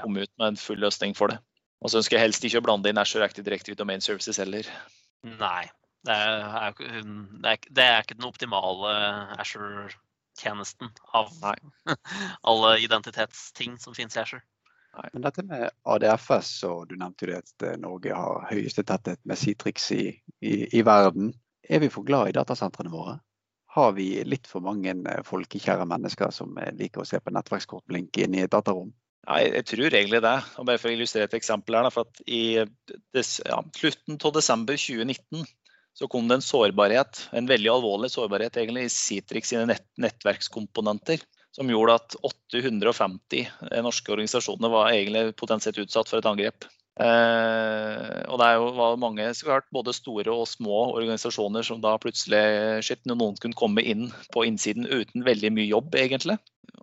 kommer 0.02 0.26
ut 0.26 0.34
med 0.38 0.52
en 0.52 0.60
full 0.60 0.80
løsning 0.82 1.14
for 1.18 1.32
det. 1.32 1.38
Og 1.82 1.90
så 1.90 2.00
ønsker 2.00 2.16
jeg 2.16 2.26
helst 2.26 2.44
ikke 2.46 2.62
å 2.62 2.66
blande 2.66 2.90
inn 2.90 2.98
Azure 2.98 3.26
Active 3.26 3.46
Directive 3.46 3.78
Domain 3.78 4.02
Services 4.02 4.40
heller. 4.42 4.66
Nei, 5.26 5.64
det 6.06 6.14
er, 6.14 6.74
det 6.74 7.52
er, 7.52 7.64
det 7.70 7.86
er 7.86 8.02
ikke 8.02 8.18
den 8.18 8.28
optimale 8.28 8.92
Azure-tjenesten 9.38 10.90
av 11.18 11.30
Nei. 11.42 11.56
alle 12.50 12.78
identitetsting 12.82 13.78
som 13.82 13.96
finnes 13.98 14.18
i 14.18 14.22
Azure. 14.24 14.42
Nei, 14.98 15.06
men 15.12 15.22
dette 15.28 15.44
med 15.46 15.68
ADFS, 15.86 16.52
og 16.66 16.88
du 16.90 16.96
nevnte 16.98 17.26
jo 17.26 17.30
det 17.30 17.42
at 17.44 17.66
Norge 17.78 18.16
har 18.16 18.48
høyeste 18.50 18.82
tetthet 18.88 19.20
med 19.28 19.38
Citrix 19.38 19.92
i, 19.94 20.04
i, 20.42 20.54
i 20.74 20.82
verden. 20.82 21.30
Er 21.68 21.84
vi 21.84 21.92
for 21.92 22.06
glad 22.08 22.32
i 22.32 22.38
datasentrene 22.38 22.90
våre? 22.90 23.18
har 23.78 23.92
vi 23.92 24.24
litt 24.24 24.48
for 24.50 24.64
mange 24.64 24.90
eh, 24.90 25.20
folkekjære 25.26 25.86
mennesker 25.88 26.32
som 26.34 26.56
eh, 26.58 26.72
liker 26.78 27.04
å 27.04 27.08
se 27.08 27.20
på 27.22 27.34
nettverkskort 27.34 27.86
blinke 27.90 28.24
inn 28.24 28.34
i 28.34 28.42
et 28.44 28.52
datarom? 28.54 28.90
Ja, 29.26 29.40
jeg 29.42 29.64
tror 29.68 29.88
egentlig 29.92 30.20
det. 30.24 30.36
Og 30.60 30.68
bare 30.68 30.80
for 30.80 30.90
å 30.90 30.94
illustrere 30.94 31.28
et 31.28 31.38
eksempel 31.38 31.76
her. 31.76 31.90
for 31.92 32.06
at 32.06 32.22
I 32.26 32.64
des, 33.16 33.32
ja, 33.44 33.62
slutten 33.76 34.20
av 34.22 34.34
desember 34.36 34.78
2019 34.78 35.44
så 35.98 36.06
kom 36.06 36.28
det 36.30 36.38
en 36.38 36.44
sårbarhet, 36.46 37.24
en 37.34 37.48
veldig 37.50 37.72
alvorlig 37.72 38.12
sårbarhet 38.12 38.54
egentlig 38.60 38.84
i 38.86 38.92
Citrix 38.94 39.50
sine 39.50 39.64
nett, 39.66 39.86
nettverkskomponenter. 39.98 41.24
Som 41.56 41.72
gjorde 41.72 41.96
at 41.98 42.14
850 42.22 43.40
eh, 43.40 43.80
norske 43.82 44.12
organisasjoner 44.14 44.70
var 44.70 44.92
egentlig 44.92 45.34
potensielt 45.40 45.80
utsatt 45.82 46.10
for 46.10 46.20
et 46.20 46.28
angrep. 46.30 46.68
Eh, 46.98 48.20
og 48.26 48.40
det 48.40 48.48
jo, 48.58 48.70
var 48.74 48.98
mange 48.98 49.30
klart, 49.46 49.68
både 49.74 49.94
store 49.94 50.34
og 50.34 50.48
små 50.50 50.80
organisasjoner 50.96 51.66
som 51.66 51.82
da 51.84 51.94
plutselig 52.02 52.82
shit, 52.86 53.04
noen 53.06 53.38
kunne 53.38 53.58
komme 53.58 53.84
inn 53.86 54.08
på 54.34 54.46
innsiden 54.48 54.88
uten 54.88 55.26
veldig 55.26 55.52
mye 55.54 55.68
jobb, 55.70 55.94
egentlig. 55.98 56.38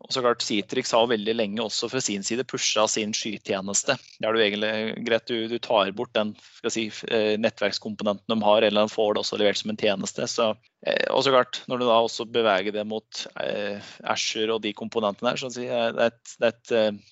Og 0.05 0.13
så 0.13 0.21
klart 0.21 0.43
Citrix 0.45 0.91
har 0.93 1.07
veldig 1.09 1.33
lenge 1.33 1.63
også 1.63 1.89
fra 1.89 1.99
sin 2.03 2.23
side 2.25 2.45
pusha 2.47 2.85
sin 2.89 3.13
skytjeneste. 3.15 3.95
Det 4.19 4.27
er 4.27 4.35
du 4.35 4.41
egentlig 4.43 5.05
greit 5.07 5.25
du, 5.31 5.47
du 5.49 5.57
tar 5.57 5.89
bort 5.97 6.13
den 6.15 6.35
si, 6.69 6.87
eh, 7.09 7.33
nettverkskomponenten 7.41 8.35
de 8.35 8.37
har, 8.45 8.65
eller 8.67 8.85
de 8.85 8.93
får 8.93 9.15
det 9.15 9.23
også 9.23 9.39
levert 9.41 9.59
som 9.61 9.73
en 9.73 9.81
tjeneste. 9.81 10.29
Så, 10.29 10.51
eh, 10.85 11.07
og 11.09 11.25
så 11.25 11.33
klart, 11.33 11.63
når 11.71 11.81
du 11.81 11.87
da 11.87 11.97
også 11.97 12.27
beveger 12.29 12.75
det 12.75 12.85
mot 12.87 13.25
eh, 13.41 13.81
Asher 14.05 14.53
og 14.53 14.61
de 14.65 14.75
komponentene 14.77 15.33
der, 15.33 15.41
så 15.41 15.51
det 15.57 15.67
er 15.73 15.97
et, 16.07 16.21
det 16.37 16.51
er 16.51 16.55
et 16.55 17.03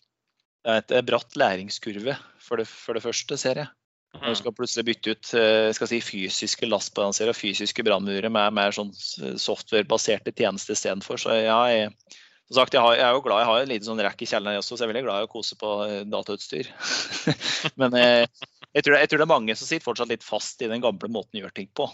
et 0.69 0.93
bratt 1.07 1.35
læringskurve 1.39 2.15
for 2.41 2.61
det, 2.61 2.67
for 2.69 2.97
det 2.97 3.03
første, 3.03 3.37
ser 3.39 3.63
jeg. 3.63 3.71
Når 4.13 4.27
du 4.27 4.29
mm. 4.29 4.39
skal 4.39 4.53
plutselig 4.53 4.85
bytte 4.85 5.13
ut 5.13 5.29
eh, 5.39 5.69
skal 5.73 5.89
si, 5.89 5.99
fysiske 6.05 6.67
lastbalanserer 6.69 7.33
og 7.33 7.37
fysiske 7.37 7.85
brannmurer 7.85 8.29
med 8.29 8.53
mer 8.53 8.75
sånn 8.75 8.91
softwarebaserte 8.93 10.35
tjenester 10.37 10.77
istedenfor. 10.77 11.17
Så 11.17 11.33
ja, 11.33 11.57
jeg, 11.73 11.89
som 12.45 12.59
sagt, 12.59 12.77
jeg, 12.77 12.83
har, 12.85 12.93
jeg, 12.99 13.05
er 13.07 13.17
jo 13.17 13.23
glad 13.25 13.41
jeg 13.41 13.49
har 13.49 13.63
en 13.63 13.71
liten 13.71 13.87
sånn 13.89 14.03
rekk 14.05 14.21
i 14.21 14.29
kjelleren 14.29 14.61
også, 14.61 14.75
så 14.75 14.83
jeg 14.83 14.91
er 14.91 14.93
veldig 14.93 15.05
glad 15.07 15.23
i 15.23 15.27
å 15.27 15.31
kose 15.31 15.57
på 15.57 15.73
eh, 15.87 16.01
datautstyr. 16.13 16.69
Men 17.81 17.97
jeg, 17.97 18.27
eh, 18.27 18.49
jeg, 18.69 18.85
tror 18.85 18.99
jeg, 18.99 19.09
tror 19.09 19.23
det, 19.23 19.25
er 19.25 19.33
mange 19.33 19.57
som 19.57 19.69
sitter 19.69 19.87
fortsatt 19.87 20.13
litt 20.13 20.27
fast 20.27 20.61
i 20.61 20.69
den 20.69 20.83
gamle 20.83 21.09
måten 21.09 21.39
å 21.39 21.45
gjøre 21.45 21.57
ting 21.57 21.71
på. 21.73 21.89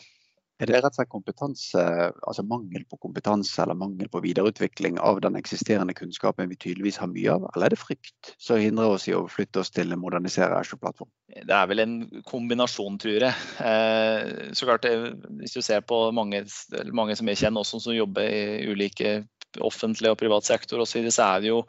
Er 0.60 0.68
det 0.68 0.76
rett 0.76 0.90
og 0.90 0.98
slett 0.98 1.12
kompetanse, 1.12 1.82
altså 2.28 2.44
mangel 2.44 2.84
på 2.92 2.98
kompetanse 3.00 3.62
eller 3.64 3.78
mangel 3.80 4.10
på 4.12 4.20
videreutvikling 4.26 4.98
av 5.00 5.22
den 5.24 5.38
eksisterende 5.40 5.96
kunnskapen 5.96 6.50
vi 6.52 6.58
tydeligvis 6.60 7.00
har 7.00 7.08
mye 7.08 7.32
av, 7.32 7.46
eller 7.54 7.70
er 7.70 7.76
det 7.76 7.80
frykt 7.80 8.34
som 8.36 8.60
hindrer 8.60 8.98
oss 8.98 9.08
i 9.08 9.16
å 9.16 9.24
flytte 9.32 9.64
oss 9.64 9.72
til 9.72 9.96
en 9.96 10.02
modernisere 10.02 10.58
Azure-plattform? 10.60 11.08
Det 11.32 11.56
er 11.56 11.70
vel 11.72 11.84
en 11.86 11.96
kombinasjon, 12.28 13.00
tror 13.00 13.28
jeg. 13.30 13.48
Eh, 13.64 14.52
så 14.52 14.68
klart, 14.68 14.90
eh, 14.90 15.14
Hvis 15.40 15.56
du 15.56 15.62
ser 15.64 15.80
på 15.80 16.12
mange, 16.12 16.44
mange 16.92 17.16
som 17.16 17.32
jeg 17.32 17.40
kjenner 17.40 17.64
også 17.64 17.80
som 17.80 17.96
jobber 17.96 18.28
i 18.28 18.68
ulike 18.68 19.22
offentlig 19.64 20.12
og 20.12 20.20
privat 20.20 20.44
sektor 20.44 20.84
osv., 20.84 21.08
så, 21.08 21.16
så 21.16 21.30
er 21.30 21.40
det 21.40 21.54
jo 21.54 21.64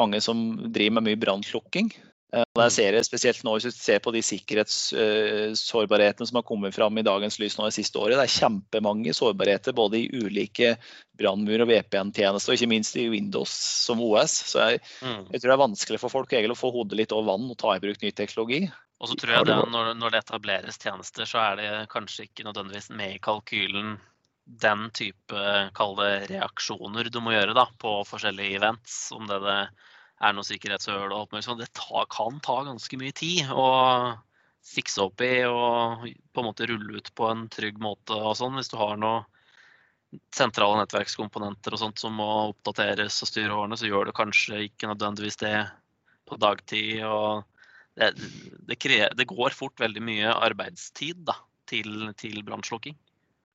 mange 0.00 0.20
som 0.24 0.70
driver 0.72 0.96
med 0.96 1.10
mye 1.10 1.20
brannslukking. 1.20 1.92
Eh, 2.30 2.46
jeg 2.62 2.72
ser 2.74 2.92
det 2.94 3.02
spesielt 3.06 3.42
nå 3.42 3.50
Hvis 3.56 3.66
du 3.66 3.72
ser 3.74 3.98
på 4.04 4.12
de 4.14 4.22
sikkerhetssårbarhetene 4.22 6.26
som 6.28 6.36
har 6.38 6.46
kommet 6.46 6.76
fram 6.76 6.98
i 7.00 7.06
dagens 7.06 7.38
lys 7.42 7.56
nå 7.58 7.62
det 7.66 7.78
siste 7.78 7.98
året, 7.98 8.18
det 8.18 8.26
er 8.28 8.38
kjempemange 8.38 9.12
sårbarheter 9.16 9.72
både 9.76 9.94
i 9.98 10.10
ulike 10.14 10.68
brannmur- 11.18 11.62
og 11.64 11.68
VPN-tjenester, 11.72 12.50
og 12.52 12.56
ikke 12.56 12.70
minst 12.70 12.94
i 13.00 13.12
Windows 13.12 13.52
som 13.86 13.96
OS. 14.04 14.32
Så 14.52 14.56
jeg, 14.62 14.74
mm. 15.02 15.22
jeg, 15.32 15.38
tror 15.40 15.50
det 15.50 15.56
er 15.56 15.66
vanskelig 15.66 15.98
for 16.02 16.10
folk 16.12 16.28
egentlig 16.32 16.56
å 16.56 16.62
få 16.62 16.74
hodet 16.74 16.98
litt 17.02 17.14
over 17.16 17.26
vann 17.32 17.50
og 17.50 17.60
ta 17.60 17.68
i 17.74 17.82
bruk 17.82 17.98
ny 18.04 18.10
teknologi. 18.14 18.62
Og 19.00 19.06
så 19.08 19.14
tror 19.16 19.32
jeg 19.34 19.44
det, 19.48 19.58
når, 19.72 19.84
når 19.96 20.08
det 20.12 20.20
etableres 20.20 20.80
tjenester, 20.80 21.24
så 21.28 21.38
er 21.42 21.52
det 21.56 21.68
kanskje 21.92 22.24
ikke 22.28 22.46
nødvendigvis 22.46 22.88
med 22.92 23.10
i 23.16 23.22
kalkylen 23.24 23.88
den 24.60 24.90
type 24.96 25.40
kall 25.76 25.94
det 25.98 26.12
reaksjoner 26.32 27.04
du 27.12 27.20
må 27.22 27.30
gjøre 27.34 27.54
da, 27.56 27.66
på 27.80 27.90
forskjellige 28.08 28.56
events. 28.58 28.94
Om 29.14 29.22
det, 29.30 29.38
det 29.44 29.58
er 30.20 30.36
noe 30.36 30.46
sikkerhetshull 30.46 31.08
og 31.08 31.34
alt 31.34 31.46
sånt. 31.46 31.62
Det 31.62 31.72
ta, 31.76 32.04
kan 32.12 32.40
ta 32.44 32.60
ganske 32.68 33.00
mye 33.00 33.14
tid 33.16 33.50
å 33.52 33.68
fikse 34.70 35.00
opp 35.06 35.22
i 35.24 35.42
og 35.48 36.04
på 36.04 36.42
en 36.42 36.48
måte 36.50 36.68
rulle 36.68 37.00
ut 37.00 37.12
på 37.16 37.28
en 37.30 37.46
trygg 37.52 37.80
måte 37.80 38.16
og 38.16 38.36
sånn. 38.38 38.58
Hvis 38.58 38.72
du 38.72 38.76
har 38.80 38.98
noe 39.00 39.24
sentrale 40.34 40.80
nettverkskomponenter 40.80 41.74
og 41.74 41.80
sånt 41.80 42.02
som 42.02 42.16
må 42.18 42.28
oppdateres 42.50 43.20
og 43.22 43.30
styre 43.30 43.56
årene, 43.56 43.78
så 43.78 43.88
gjør 43.88 44.10
det 44.10 44.18
kanskje 44.18 44.64
ikke 44.66 44.90
nødvendigvis 44.90 45.40
det 45.40 45.54
på 46.28 46.38
dagtid. 46.40 47.04
og 47.06 47.46
det, 47.98 48.12
det, 48.68 48.76
krever, 48.80 49.14
det, 49.16 49.28
går 49.30 49.56
fort 49.56 49.80
veldig 49.80 50.02
mye 50.04 50.34
arbeidstid 50.34 51.24
da, 51.28 51.36
til, 51.70 52.10
til 52.20 52.42
brannslukking. 52.46 52.96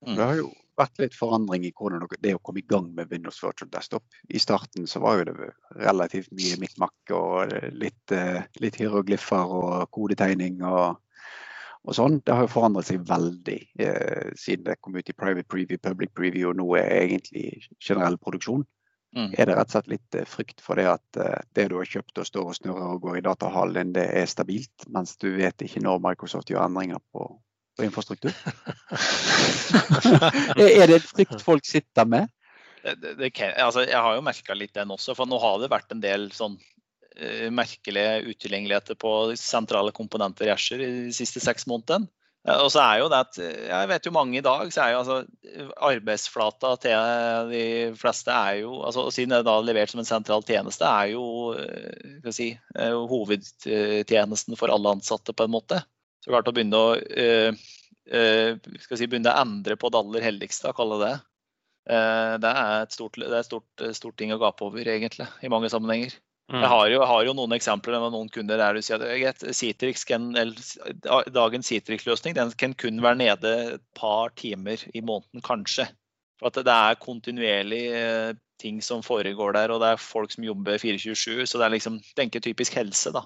Mm. 0.05 0.15
Det 0.15 0.23
har 0.23 0.39
jo 0.41 0.51
vært 0.79 0.99
litt 1.01 1.15
forandring 1.15 1.65
i 1.67 1.71
hvordan 1.75 2.05
det 2.21 2.35
å 2.35 2.41
komme 2.43 2.61
i 2.61 2.67
gang 2.67 2.89
med 2.95 3.09
Windows 3.11 3.41
Virtual 3.43 3.69
Desktop. 3.71 4.03
I 4.29 4.41
starten 4.41 4.87
så 4.89 5.01
var 5.03 5.19
jo 5.19 5.27
det 5.29 5.49
relativt 5.79 6.31
mye 6.35 6.59
mikk-makk 6.61 7.15
og 7.15 7.55
litt, 7.75 8.11
eh, 8.11 8.43
litt 8.63 8.79
hieroglyffer 8.79 9.55
og 9.59 9.89
kodetegning 9.95 10.61
og, 10.67 10.99
og, 11.83 11.93
sånn. 11.95 12.19
Det 12.25 12.35
har 12.35 12.47
jo 12.47 12.53
forandret 12.55 12.89
seg 12.91 13.07
veldig 13.07 13.59
eh, 13.79 14.31
siden 14.39 14.67
det 14.67 14.79
kom 14.81 14.97
ut 14.97 15.09
i 15.09 15.17
private 15.17 15.47
preview, 15.51 15.81
public 15.81 16.15
preview 16.17 16.51
og 16.51 16.59
nå 16.59 16.69
er 16.81 16.91
egentlig 17.05 17.47
generell 17.79 18.19
produksjon. 18.21 18.65
Mm. 19.15 19.31
Er 19.39 19.47
det 19.47 19.55
rett 19.55 19.69
og 19.69 19.77
slett 19.77 19.91
litt 19.93 20.15
eh, 20.19 20.27
frykt 20.27 20.61
for 20.63 20.75
det 20.79 20.89
at 20.91 21.19
eh, 21.23 21.39
det 21.55 21.69
du 21.71 21.77
har 21.79 21.87
kjøpt 21.87 22.19
og 22.19 22.27
står 22.27 22.49
og 22.51 22.57
snurrer 22.57 22.95
og 22.97 23.05
går 23.05 23.21
i 23.21 23.23
datahallen, 23.23 23.93
det 23.95 24.09
er 24.11 24.27
stabilt, 24.27 24.87
mens 24.91 25.15
du 25.21 25.29
vet 25.37 25.63
ikke 25.63 25.83
når 25.85 26.01
Microsoft 26.03 26.51
gjør 26.51 26.65
endringer 26.65 26.99
på, 27.15 27.29
på 27.75 27.87
infrastruktur? 27.87 28.35
er 30.59 30.87
det 30.87 31.01
et 31.01 31.09
frykt 31.09 31.41
folk 31.43 31.67
sitter 31.67 32.07
med? 32.09 32.31
Det, 32.85 33.15
det, 33.17 33.31
altså, 33.57 33.85
jeg 33.87 33.97
har 33.97 34.15
jo 34.15 34.25
merka 34.25 34.57
litt 34.57 34.75
den 34.77 34.93
også, 34.93 35.15
for 35.17 35.29
nå 35.29 35.39
har 35.41 35.61
det 35.61 35.71
vært 35.73 35.95
en 35.95 36.03
del 36.03 36.27
sånn 36.35 36.59
uh, 36.59 37.47
merkelige 37.53 38.19
utilgjengeligheter 38.29 38.99
på 39.01 39.15
sentrale 39.39 39.95
komponenter 39.95 40.49
i 40.49 40.53
Asher 40.53 40.83
de 40.83 41.15
siste 41.15 41.41
seks 41.43 41.67
månedene. 41.71 42.11
Og 42.45 42.67
så 42.69 42.77
er 42.83 42.99
jo 43.01 43.07
det 43.09 43.19
at 43.23 43.37
Jeg 43.41 43.87
vet 43.89 44.05
jo 44.05 44.11
mange 44.13 44.37
i 44.37 44.43
dag, 44.45 44.69
så 44.69 44.83
er 44.83 44.91
jo 44.93 44.99
altså 44.99 45.63
arbeidsflata 45.87 46.75
til 46.83 47.49
de 47.49 47.63
fleste 47.97 48.29
er 48.29 48.59
jo 48.59 48.83
altså 48.85 49.07
Siden 49.09 49.33
det 49.33 49.39
er 49.39 49.47
da 49.47 49.55
levert 49.65 49.89
som 49.89 50.03
en 50.03 50.05
sentral 50.05 50.45
tjeneste, 50.45 50.85
er 50.85 51.15
jo 51.15 51.25
uh, 51.57 52.29
si, 52.29 52.51
hovedtjenesten 52.77 54.61
for 54.61 54.69
alle 54.69 54.93
ansatte, 54.93 55.33
på 55.33 55.49
en 55.49 55.55
måte. 55.57 55.81
Så 56.25 56.33
klart 56.33 56.47
å 56.49 56.55
begynne 56.57 56.81
å, 56.81 56.93
uh, 56.97 57.65
uh, 58.09 58.77
si, 58.89 59.05
begynne 59.05 59.29
å 59.29 59.41
endre 59.45 59.77
på 59.77 59.91
det 59.93 59.99
aller 60.01 60.23
helligste, 60.25 60.71
kalle 60.73 60.97
det 61.03 61.11
uh, 61.13 62.35
det. 62.41 62.49
er 62.49 62.77
et 62.79 62.95
stort, 62.97 63.19
det 63.21 63.29
er 63.29 63.43
et 63.43 63.49
stort, 63.49 63.83
stort, 63.93 64.15
ting 64.17 64.33
å 64.33 64.39
gape 64.41 64.65
over, 64.65 64.89
egentlig, 64.89 65.27
i 65.45 65.51
mange 65.53 65.69
sammenhenger. 65.69 66.15
Mm. 66.49 66.61
Jeg, 66.61 66.69
har 66.69 66.87
jo, 66.89 66.97
jeg, 66.97 67.09
har 67.09 67.27
jo, 67.27 67.35
noen 67.37 67.53
eksempler 67.57 68.01
med 68.01 68.13
noen 68.13 68.31
kunder 68.33 68.61
der 68.61 68.77
du 68.77 68.85
sier 68.85 69.01
at 69.29 69.45
Citrix 69.57 70.03
kan, 70.05 70.27
dagens 71.33 71.71
Citrix-løsning 71.71 72.35
den 72.37 72.51
kan 72.57 72.75
kun 72.77 73.01
være 73.01 73.21
nede 73.21 73.53
et 73.77 73.85
par 73.97 74.33
timer 74.37 74.81
i 74.93 75.01
måneden, 75.01 75.45
kanskje. 75.45 75.87
For 76.41 76.49
at 76.51 76.59
det 76.67 76.73
er 76.73 76.99
kontinuerlig 77.01 77.85
ting 78.61 78.81
som 78.81 79.01
foregår 79.05 79.55
der, 79.57 79.73
og 79.73 79.81
det 79.81 79.93
er 79.93 80.01
folk 80.01 80.33
som 80.33 80.45
jobber 80.45 80.77
24-7. 80.81 81.45
Så 81.45 81.59
det 81.59 81.65
er 81.65 81.73
liksom, 81.73 81.97
tenker 82.17 82.43
typisk 82.43 82.77
helse, 82.77 83.13
da. 83.15 83.25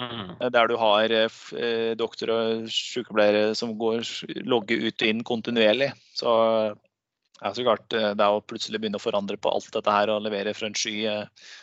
Mm. 0.00 0.36
Eh, 0.40 0.50
der 0.50 0.68
du 0.68 0.76
har 0.80 1.12
eh, 1.12 1.40
eh, 1.58 1.96
doktor 1.98 2.32
og 2.34 2.70
sykepleiere 2.72 3.54
som 3.58 3.74
går, 3.78 4.04
logger 4.48 4.86
ut 4.86 5.02
og 5.02 5.08
inn 5.08 5.26
kontinuerlig. 5.26 5.92
Så 6.16 6.30
ja, 7.40 7.52
så 7.56 7.64
klart, 7.64 7.88
det 7.90 8.20
er 8.20 8.36
å 8.36 8.44
plutselig 8.44 8.80
begynne 8.80 9.00
å 9.00 9.02
forandre 9.02 9.38
på 9.40 9.52
alt 9.52 9.70
dette 9.72 9.92
her 9.92 10.12
og 10.12 10.24
levere 10.26 10.52
fra 10.52 10.68
en 10.68 10.76
sky 10.76 11.06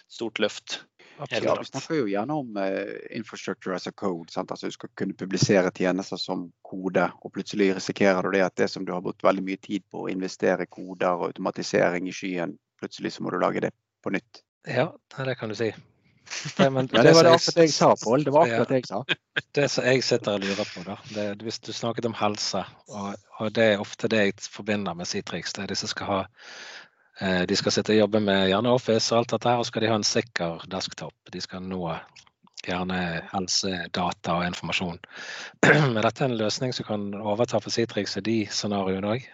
stort 0.10 0.41
løft. 0.41 0.79
Ja, 1.17 1.27
vi 1.29 1.65
snakker 1.70 2.00
jo 2.00 2.08
gjerne 2.10 2.34
om 2.34 2.58
infrastructure 3.13 3.75
as 3.77 3.86
a 3.89 3.94
code. 3.94 4.34
Sant? 4.34 4.50
Altså 4.53 4.72
Du 4.72 4.74
skal 4.74 4.89
kunne 4.98 5.17
publisere 5.17 5.70
tjenester 5.74 6.17
som 6.17 6.48
kode, 6.65 7.06
og 7.22 7.34
plutselig 7.34 7.72
risikerer 7.77 8.25
du 8.25 8.34
det 8.34 8.41
at 8.46 8.58
det 8.58 8.72
som 8.74 8.86
du 8.86 8.94
har 8.96 9.06
brukt 9.06 9.25
veldig 9.25 9.46
mye 9.46 9.62
tid 9.62 9.86
på 9.94 10.06
å 10.06 10.10
investere 10.13 10.65
koder 10.65 11.13
og 11.13 11.29
automatisering 11.29 12.10
i 12.10 12.15
skyen, 12.15 12.58
plutselig 12.82 13.13
så 13.13 13.25
må 13.25 13.34
du 13.34 13.38
lage 13.41 13.67
det 13.67 13.74
på 14.01 14.13
nytt. 14.17 14.41
Ja, 14.65 14.89
det 15.13 15.38
kan 15.38 15.53
du 15.53 15.58
si. 15.58 15.70
Det, 16.57 16.69
men, 16.69 16.89
ja, 16.93 17.03
det 17.03 17.13
var 17.15 17.24
det 17.24 17.34
akkurat 17.36 17.62
jeg 17.63 17.74
sa, 17.74 17.89
Pål. 18.03 18.24
Det 18.24 18.34
var 18.36 18.48
akkurat 18.48 18.72
det 18.72 18.81
jeg 18.81 18.88
sa. 18.89 19.03
Det 19.55 19.67
som 19.72 19.88
jeg 19.88 20.03
sitter 20.03 20.38
og 20.38 20.43
lurer 20.46 20.72
på, 20.74 20.84
da, 20.88 20.98
det, 21.15 21.27
hvis 21.46 21.60
du 21.63 21.72
snakket 21.74 22.10
om 22.10 22.17
helse, 22.17 22.63
og, 22.88 23.15
og, 23.39 23.53
det 23.55 23.69
er 23.74 23.84
ofte 23.84 24.10
det 24.12 24.24
jeg 24.24 24.36
forbinder 24.51 24.98
med 24.98 25.10
Citrix, 25.10 25.55
det 25.55 25.65
er 25.65 25.74
de 25.74 25.79
som 25.79 25.91
skal 25.91 26.12
ha 26.12 26.19
eh, 27.22 27.44
de 27.50 27.57
skal 27.59 27.75
sitte 27.75 27.96
og 27.96 28.01
jobbe 28.03 28.22
med 28.27 28.48
gjerne 28.51 28.75
Office 28.75 29.13
og 29.13 29.24
alt 29.24 29.35
dette 29.35 29.51
her, 29.51 29.63
og 29.63 29.70
skal 29.70 29.85
de 29.85 29.92
ha 29.92 30.00
en 30.00 30.07
sikker 30.07 30.68
desktop. 30.72 31.16
De 31.33 31.42
skal 31.44 31.66
nå 31.66 31.83
gjerne 32.68 33.00
helsedata 33.31 34.40
og 34.40 34.48
informasjon. 34.50 35.00
Men 35.94 36.01
dette 36.03 36.24
er 36.24 36.31
en 36.31 36.40
løsning 36.40 36.74
som 36.75 36.87
kan 36.90 37.09
overta 37.22 37.61
for 37.63 37.74
Citrix 37.74 38.18
i 38.20 38.25
de 38.25 38.37
scenarioene 38.51 39.16
òg? 39.16 39.27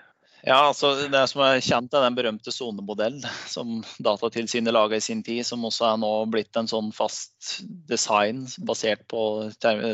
Ja, 0.44 0.58
altså 0.68 1.08
Det 1.08 1.22
som 1.32 1.42
er 1.46 1.62
kjent, 1.64 1.94
er 1.96 2.04
den 2.04 2.18
berømte 2.18 2.52
sonemodellen 2.52 3.24
som 3.48 3.78
Datatilsynet 4.04 4.76
laga 4.76 5.00
i 5.00 5.04
sin 5.04 5.24
tid, 5.24 5.46
som 5.48 5.64
også 5.64 5.88
er 5.94 6.02
nå 6.02 6.12
blitt 6.34 6.60
en 6.60 6.68
sånn 6.68 6.92
fast 6.96 7.62
design 7.88 8.44
basert 8.68 9.06
på 9.12 9.24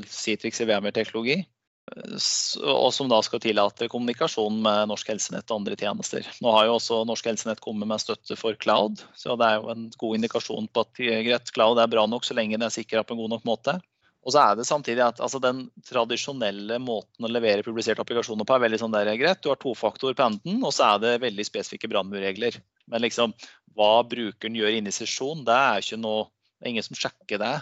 Citrix 0.10 0.64
i 0.64 0.70
VMR-teknologi. 0.70 1.44
Og 1.90 2.90
som 2.94 3.10
da 3.10 3.20
skal 3.26 3.42
tillate 3.42 3.90
kommunikasjon 3.90 4.58
med 4.66 4.90
Norsk 4.92 5.10
Helsenett 5.10 5.50
og 5.50 5.62
andre 5.62 5.78
tjenester. 5.78 6.26
Nå 6.42 6.54
har 6.54 6.68
jo 6.68 6.76
også 6.78 7.04
Norsk 7.10 7.30
Helsenett 7.30 7.62
kommet 7.66 7.90
med 7.90 8.02
støtte 8.02 8.38
for 8.38 8.58
cloud, 8.62 9.02
så 9.18 9.38
det 9.38 9.48
er 9.48 9.62
jo 9.62 9.72
en 9.74 9.88
god 10.02 10.18
indikasjon 10.18 10.70
på 10.74 10.86
at 10.86 11.02
greit, 11.30 11.54
cloud 11.54 11.82
er 11.82 11.94
bra 11.94 12.06
nok 12.10 12.26
så 12.26 12.38
lenge 12.38 12.58
det 12.58 12.70
er 12.70 12.78
sikra 12.78 13.06
på 13.06 13.18
en 13.18 13.22
god 13.24 13.38
nok 13.38 13.48
måte. 13.50 13.80
Og 14.28 14.34
så 14.36 14.42
er 14.42 14.58
det 14.60 14.66
samtidig 14.68 15.02
at 15.06 15.22
altså, 15.24 15.40
den 15.42 15.64
tradisjonelle 15.88 16.80
måten 16.84 17.26
å 17.26 17.32
levere 17.32 17.64
publiserte 17.64 18.04
applikasjoner 18.04 18.48
på 18.48 18.56
er 18.56 18.66
veldig 18.66 18.80
sånn 18.82 18.94
der, 18.94 19.12
greit. 19.20 19.40
Du 19.44 19.48
har 19.52 19.60
tofaktor 19.62 20.16
på 20.16 20.26
enden, 20.26 20.60
og 20.60 20.74
så 20.76 20.90
er 20.90 21.04
det 21.04 21.14
veldig 21.24 21.46
spesifikke 21.48 21.90
brannmurregler. 21.92 22.60
Men 22.92 23.06
liksom, 23.06 23.34
hva 23.78 23.94
brukeren 24.10 24.58
gjør 24.60 24.76
inne 24.76 24.92
i 24.92 24.96
sesjon, 24.98 25.46
det 25.48 25.56
er 25.56 25.86
ikke 25.86 26.02
noe 26.02 26.28
Det 26.60 26.68
er 26.68 26.74
ingen 26.74 26.84
som 26.84 26.98
sjekker 27.00 27.40
det. 27.40 27.54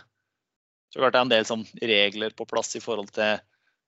Så 0.90 0.98
klart 0.98 1.14
det 1.14 1.20
er 1.20 1.26
en 1.28 1.32
del 1.36 1.44
sånn, 1.46 1.68
regler 1.78 2.34
på 2.34 2.48
plass 2.50 2.74
i 2.80 2.82
forhold 2.82 3.14
til 3.14 3.38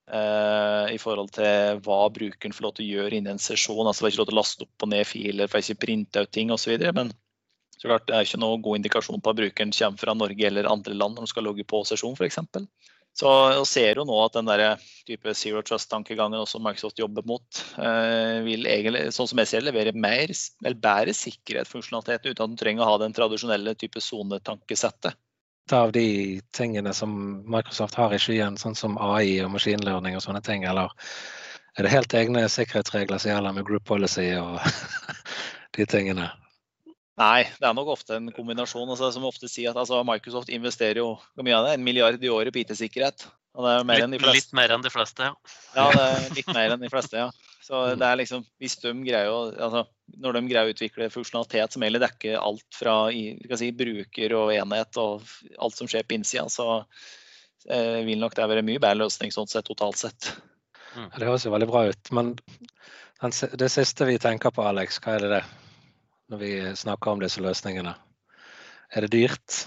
Uh, 0.09 0.89
i 0.89 0.95
forhold 0.97 1.27
til 1.35 1.77
hva 1.85 1.99
brukeren 2.09 2.53
får 2.55 2.65
lov 2.65 2.71
til 2.79 2.87
å 2.87 2.93
gjøre 2.95 3.17
innen 3.19 3.35
en 3.35 3.41
sesjon. 3.41 3.85
altså 3.85 4.01
Får 4.01 4.09
ikke 4.09 4.21
lov 4.23 4.29
til 4.31 4.33
å 4.33 4.39
laste 4.39 4.65
opp 4.65 4.85
og 4.85 4.89
ned 4.89 5.05
filer, 5.05 5.51
får 5.51 5.61
ikke 5.61 5.83
printe 5.83 6.23
ut 6.25 6.31
ting 6.33 6.49
osv. 6.49 6.73
Men 6.97 7.11
så 7.79 7.87
klart, 7.87 8.07
Det 8.07 8.15
er 8.15 8.27
ikke 8.27 8.41
noe 8.43 8.59
god 8.59 8.79
indikasjon 8.79 9.21
på 9.23 9.31
at 9.31 9.39
brukeren 9.39 9.71
kommer 9.71 10.01
fra 10.01 10.15
Norge 10.17 10.47
eller 10.47 10.67
andre 10.67 10.93
land 10.93 11.15
når 11.15 11.27
de 11.27 11.31
skal 11.31 11.45
logge 11.47 11.63
på 11.63 11.83
sesjon 11.87 12.17
f.eks. 12.17 12.39
Så 13.19 13.29
jeg 13.51 13.67
ser 13.67 13.99
jo 13.99 14.05
nå 14.07 14.17
at 14.23 14.35
den 14.35 14.47
der 14.47 14.81
type 15.07 15.33
zero 15.35 15.61
trust-tankegangen 15.65 16.39
også 16.39 16.61
Microsoft 16.63 16.99
jobber 17.01 17.25
mot, 17.27 17.61
eh, 17.81 18.39
vil 18.45 18.67
egentlig, 18.69 19.09
sånn 19.15 19.27
som 19.31 19.41
jeg 19.41 19.49
ser 19.51 19.65
levere 19.65 19.95
mer, 19.95 20.31
eller 20.63 20.83
bedre 20.83 21.15
sikkerhetsfunksjonalitet 21.17 22.29
uten 22.29 22.35
at 22.35 22.53
den 22.53 22.59
trenger 22.59 22.85
å 22.85 22.91
ha 22.93 22.99
den 23.01 23.15
tradisjonelle 23.15 23.75
type 23.79 24.03
sonetankesettet. 24.03 25.17
Av 25.75 25.91
de 25.93 26.39
tingene 26.55 26.93
som 26.97 27.11
Microsoft 27.45 27.97
har 27.99 28.13
i 28.15 28.21
skyen, 28.21 28.57
sånn 28.57 28.77
som 28.77 28.97
AI 28.97 29.39
og 29.43 29.53
maskinlearning 29.57 30.15
og 30.17 30.23
sånne 30.25 30.41
ting, 30.45 30.63
eller 30.65 30.93
er 31.77 31.85
det 31.85 31.93
helt 31.93 32.15
egne 32.17 32.47
sikkerhetsregler 32.49 33.21
som 33.21 33.33
gjelder 33.33 33.57
med 33.57 33.67
group 33.67 33.85
policy 33.89 34.31
og 34.39 34.57
de 35.77 35.89
tingene? 35.89 36.29
Nei, 37.19 37.43
det 37.59 37.67
er 37.67 37.75
nok 37.75 37.91
ofte 37.97 38.15
en 38.15 38.31
kombinasjon. 38.31 38.87
Altså, 38.87 39.09
som 39.11 39.27
ofte 39.27 39.49
sier 39.51 39.73
at 39.73 39.81
altså, 39.81 39.99
Microsoft 40.07 40.51
investerer 40.55 41.01
jo 41.01 41.11
hvor 41.19 41.45
mye 41.45 41.57
av 41.57 41.67
det? 41.67 41.75
En 41.75 41.83
milliard 41.83 42.23
i 42.23 42.31
året 42.31 42.55
på 42.55 42.61
IT-sikkerhet. 42.63 43.27
Litt, 43.59 44.13
litt, 44.23 44.51
mer 44.55 44.71
enn 44.71 44.83
de 44.85 44.91
fleste, 44.93 45.25
ja. 45.25 45.33
Ja, 45.75 45.87
det 45.91 46.03
er 46.05 46.35
litt 46.37 46.51
mer 46.55 46.75
enn 46.75 46.83
de 46.83 46.91
fleste, 46.91 47.25
ja. 47.25 47.55
Så 47.65 47.81
mm. 47.89 47.99
det 47.99 48.07
er 48.07 48.19
liksom, 48.21 48.45
hvis 48.61 48.77
de 48.79 48.93
greier 49.03 49.31
å, 49.33 49.39
altså, 49.51 49.83
Når 50.23 50.37
de 50.37 50.43
greier 50.47 50.69
å 50.69 50.75
utvikle 50.75 51.09
funksjonalitet 51.11 51.75
som 51.75 51.83
egentlig 51.83 52.05
dekker 52.05 52.37
alt 52.39 52.67
fra 52.77 52.95
si, 53.11 53.71
bruker 53.75 54.37
og 54.37 54.53
enhet 54.55 55.01
og 55.01 55.25
alt 55.59 55.75
som 55.75 55.91
skjer 55.91 56.07
på 56.07 56.15
innsida, 56.15 56.47
så 56.49 56.69
eh, 57.67 57.99
vil 58.07 58.21
nok 58.23 58.37
det 58.37 58.47
være 58.53 58.63
mye 58.65 58.79
bedre 58.79 59.03
løsning 59.03 59.35
sånn 59.35 59.49
sett 59.51 59.67
totalt 59.67 59.99
sett. 59.99 60.31
Mm. 60.95 61.09
Det 61.17 61.27
høres 61.27 61.45
jo 61.49 61.53
veldig 61.53 61.69
bra 61.69 61.87
ut. 61.91 62.13
Men 62.15 62.37
det 63.59 63.73
siste 63.73 64.07
vi 64.07 64.21
tenker 64.21 64.55
på, 64.55 64.63
Alex, 64.63 65.03
hva 65.03 65.17
er 65.17 65.25
det 65.25 65.33
det? 65.35 65.47
Når 66.29 66.41
vi 66.41 66.53
snakker 66.77 67.11
om 67.11 67.21
disse 67.23 67.41
løsningene? 67.41 67.95
Er 68.93 69.05
det 69.05 69.11
dyrt? 69.13 69.63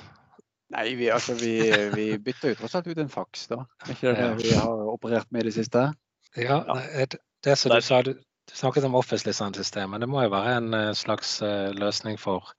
Nei, 0.72 0.94
vi, 0.96 1.10
altså, 1.12 1.34
vi, 1.36 1.56
vi 1.92 2.06
bytter 2.22 2.52
jo 2.52 2.58
tross 2.62 2.78
alt 2.78 2.88
ut 2.88 3.00
en 3.02 3.12
faks, 3.12 3.48
da. 3.50 3.60
Er 3.84 3.92
ikke 3.92 4.14
det 4.16 4.28
vi 4.40 4.54
har 4.56 4.86
operert 4.88 5.28
med 5.30 5.44
i 5.44 5.50
det 5.50 5.56
siste? 5.58 5.90
Ja, 6.38 6.62
det, 6.96 7.20
det 7.44 7.56
som 7.60 7.74
du 7.74 7.82
sa, 7.84 8.00
du, 8.02 8.14
du 8.14 8.54
snakket 8.56 8.86
om 8.88 8.96
Office-lisenssystemet. 8.96 10.00
Det 10.00 10.08
må 10.08 10.22
jo 10.24 10.32
være 10.32 10.56
en 10.62 10.74
eh, 10.78 10.94
slags 10.96 11.34
uh, 11.44 11.68
løsning 11.76 12.16
for 12.20 12.54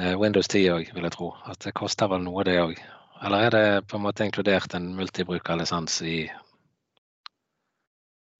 uh, 0.00 0.16
Windows 0.18 0.50
10 0.50 0.66
òg, 0.74 0.90
vil 0.96 1.06
jeg 1.06 1.14
tro. 1.14 1.30
At 1.46 1.62
det 1.62 1.76
koster 1.78 2.10
vel 2.10 2.24
noe, 2.26 2.42
det 2.48 2.58
òg. 2.58 2.74
Eller 3.22 3.46
er 3.46 3.54
det 3.54 3.66
på 3.86 4.00
en 4.00 4.06
måte 4.08 4.26
inkludert 4.26 4.74
en 4.74 4.90
multibrukerlisens 4.98 6.00
i 6.02 6.16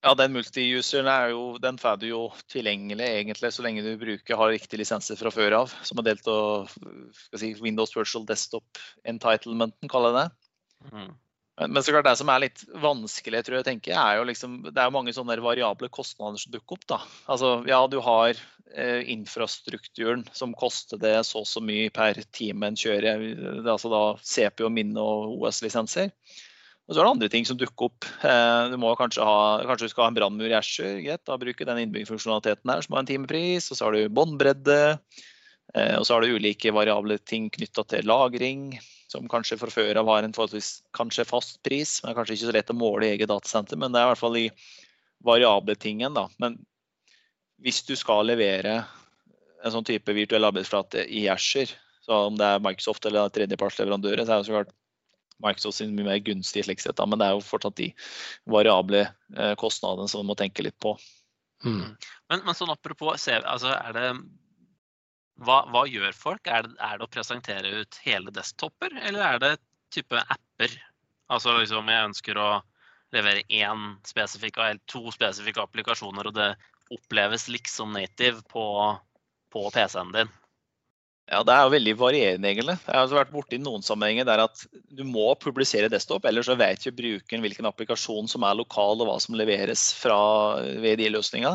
ja, 0.02 0.14
den 0.18 0.34
multi-useren 0.34 1.08
er 1.10 1.30
jo, 1.30 1.42
den 1.62 1.78
får 1.78 2.00
du 2.02 2.08
jo 2.08 2.22
tilgjengelig 2.50 3.06
egentlig 3.06 3.52
så 3.54 3.64
lenge 3.64 3.84
du 3.86 3.92
bruker, 4.00 4.38
har 4.38 4.50
riktige 4.50 4.82
lisenser 4.82 5.18
fra 5.18 5.30
før 5.34 5.58
av, 5.62 5.74
som 5.86 6.00
er 6.02 6.08
delt 6.10 6.30
av 6.30 6.72
si, 7.38 7.52
Windows 7.62 7.94
Virtual 7.94 8.26
Desktop 8.26 8.82
Entitlementen, 9.08 9.90
kaller 9.92 10.10
jeg 10.10 10.18
det. 10.18 10.48
Mm. 10.92 11.12
Men 11.60 11.82
så 11.84 11.92
klart 11.92 12.08
det 12.08 12.16
som 12.18 12.30
er 12.32 12.46
litt 12.46 12.62
vanskelig, 12.82 13.44
tror 13.44 13.60
jeg, 13.60 13.66
tenker, 13.68 13.94
er 13.94 14.18
jo 14.18 14.26
liksom, 14.26 14.62
det 14.70 14.74
er 14.74 14.88
jo 14.88 14.96
mange 14.96 15.12
sånne 15.14 15.36
variable 15.44 15.90
kostnader 15.92 16.40
som 16.40 16.54
dukker 16.54 16.78
opp. 16.78 16.86
da. 16.96 17.00
Altså, 17.30 17.52
Ja, 17.68 17.82
du 17.86 17.98
har 18.02 18.32
eh, 18.74 19.02
infrastrukturen 19.12 20.24
som 20.32 20.56
koster 20.58 20.98
det 20.98 21.18
så 21.28 21.44
og 21.44 21.50
så 21.50 21.62
mye 21.62 21.92
per 21.94 22.18
time 22.32 22.72
en 22.72 22.78
kjører. 22.78 23.20
Det 23.36 23.60
er 23.62 23.74
altså 23.76 23.92
da 23.92 24.02
CPU, 24.18 24.66
minne 24.72 25.04
og 25.04 25.36
OS-lisenser. 25.38 26.10
Og 26.92 26.96
så 26.96 27.00
er 27.00 27.06
det 27.06 27.12
andre 27.14 27.28
ting 27.32 27.46
som 27.48 27.56
dukker 27.56 27.88
opp. 27.88 28.04
Eh, 28.20 28.62
du 28.68 28.74
må 28.76 28.90
kanskje, 29.00 29.24
ha, 29.24 29.62
kanskje 29.64 29.86
du 29.88 29.92
skal 29.94 30.04
ha 30.04 30.08
en 30.12 30.16
brannmur 30.18 30.50
i 30.50 30.56
Asher. 30.58 30.98
Greit, 31.00 31.22
da 31.24 31.38
bruker 31.40 31.64
den 31.64 31.78
innbyggerfunksjonaliteten 31.86 32.68
der 32.68 32.82
som 32.84 32.92
har 32.92 33.00
en 33.00 33.08
timepris. 33.08 33.70
Og 33.72 33.78
så 33.78 33.86
har 33.86 33.96
du 33.96 34.12
båndbredde. 34.12 34.76
Eh, 35.72 35.94
og 35.96 36.04
så 36.04 36.18
har 36.18 36.20
du 36.26 36.34
ulike 36.36 36.74
variable 36.76 37.16
ting 37.24 37.46
knytta 37.54 37.86
til 37.88 38.04
lagring, 38.10 38.74
som 39.08 39.24
kanskje 39.32 39.56
fra 39.62 39.72
før 39.72 40.02
av 40.02 40.10
har 40.12 40.26
en 40.26 40.36
forholdsvis 40.36 40.82
kanskje 40.92 41.24
fast 41.30 41.62
pris. 41.64 41.94
Men 42.02 42.10
det 42.10 42.12
er 42.12 42.18
kanskje 42.20 42.36
ikke 42.36 42.50
så 42.50 42.56
lett 42.58 42.74
å 42.74 42.76
måle 42.76 43.08
i 43.08 43.14
eget 43.14 43.32
datasenter, 43.32 43.80
men 43.80 43.96
det 43.96 44.02
er 44.02 44.10
i 44.10 44.12
hvert 44.12 44.22
fall 44.26 44.36
de 44.36 44.44
variable 45.24 45.78
tingen. 45.80 46.12
Da. 46.20 46.26
Men 46.44 46.60
hvis 47.64 47.80
du 47.88 47.94
skal 47.96 48.28
levere 48.28 48.82
en 49.62 49.72
sånn 49.72 49.88
type 49.88 50.12
virtuell 50.12 50.44
arbeidsflate 50.50 51.08
i 51.08 51.24
Asher, 51.32 51.72
så 52.04 52.26
om 52.28 52.36
det 52.36 52.52
er 52.52 52.60
Microsoft 52.60 53.08
eller 53.08 53.32
tredjepartsleverandører, 53.32 54.26
så 54.26 54.36
er 54.36 54.42
det 54.44 54.50
så 54.50 54.56
klart 54.58 54.78
Microsoft 55.42 55.78
sin 55.78 55.96
mye 55.96 56.06
mer 56.06 56.22
gunstig 56.24 56.64
slik 56.66 56.82
sett, 56.82 56.96
da, 56.98 57.06
men 57.08 57.20
det 57.20 57.28
er 57.28 57.36
jo 57.36 57.44
fortsatt 57.46 57.78
de 57.80 57.90
variable 58.50 59.04
eh, 59.06 59.54
kostnadene 59.60 60.10
som 60.10 60.22
man 60.22 60.32
må 60.32 60.38
tenke 60.38 60.64
litt 60.64 60.78
på. 60.82 60.94
Mm. 61.64 61.92
Men, 62.30 62.44
men 62.46 62.56
sånn 62.58 62.72
apropos 62.72 63.28
altså 63.28 63.74
er 63.74 63.92
det 63.96 64.06
hva, 65.42 65.62
hva 65.72 65.84
gjør 65.88 66.14
folk? 66.16 66.46
Er 66.46 66.66
det, 66.66 66.74
er 66.82 66.98
det 66.98 67.06
å 67.06 67.12
presentere 67.12 67.70
ut 67.82 68.00
hele 68.04 68.34
desktoper, 68.34 68.94
eller 69.02 69.22
er 69.26 69.42
det 69.42 69.52
type 69.94 70.20
apper? 70.20 70.74
Altså 71.32 71.54
liksom 71.56 71.88
jeg 71.88 72.10
ønsker 72.10 72.38
å 72.38 72.50
levere 73.12 73.44
én 73.52 73.96
spesifikk 74.08 74.58
eller 74.58 74.80
to 74.90 75.10
spesifikke 75.14 75.64
applikasjoner, 75.64 76.28
og 76.28 76.36
det 76.36 76.52
oppleves 76.92 77.48
liksom 77.48 77.92
native 77.96 78.42
på, 78.52 78.64
på 79.52 79.64
PC-en 79.74 80.12
din. 80.14 80.32
Ja, 81.32 81.40
Det 81.42 81.52
er 81.54 81.62
jo 81.64 81.72
veldig 81.72 81.92
varierende, 81.96 82.48
egentlig. 82.50 82.74
Jeg 82.84 82.92
har 82.92 83.08
vært 83.08 83.32
borti 83.32 83.58
noen 83.60 83.84
sammenhenger 83.84 84.26
der 84.28 84.42
at 84.44 84.64
du 84.92 85.00
må 85.08 85.30
publisere 85.40 85.88
desktop, 85.92 86.26
ellers 86.28 86.50
så 86.50 86.58
vet 86.60 86.82
ikke 86.82 86.98
brukeren 86.98 87.44
hvilken 87.44 87.68
applikasjon 87.70 88.28
som 88.28 88.44
er 88.44 88.58
lokal 88.58 89.00
og 89.00 89.08
hva 89.08 89.16
som 89.22 89.38
leveres 89.38 89.86
fra 89.96 90.18
VDI-løsninga. 90.60 91.54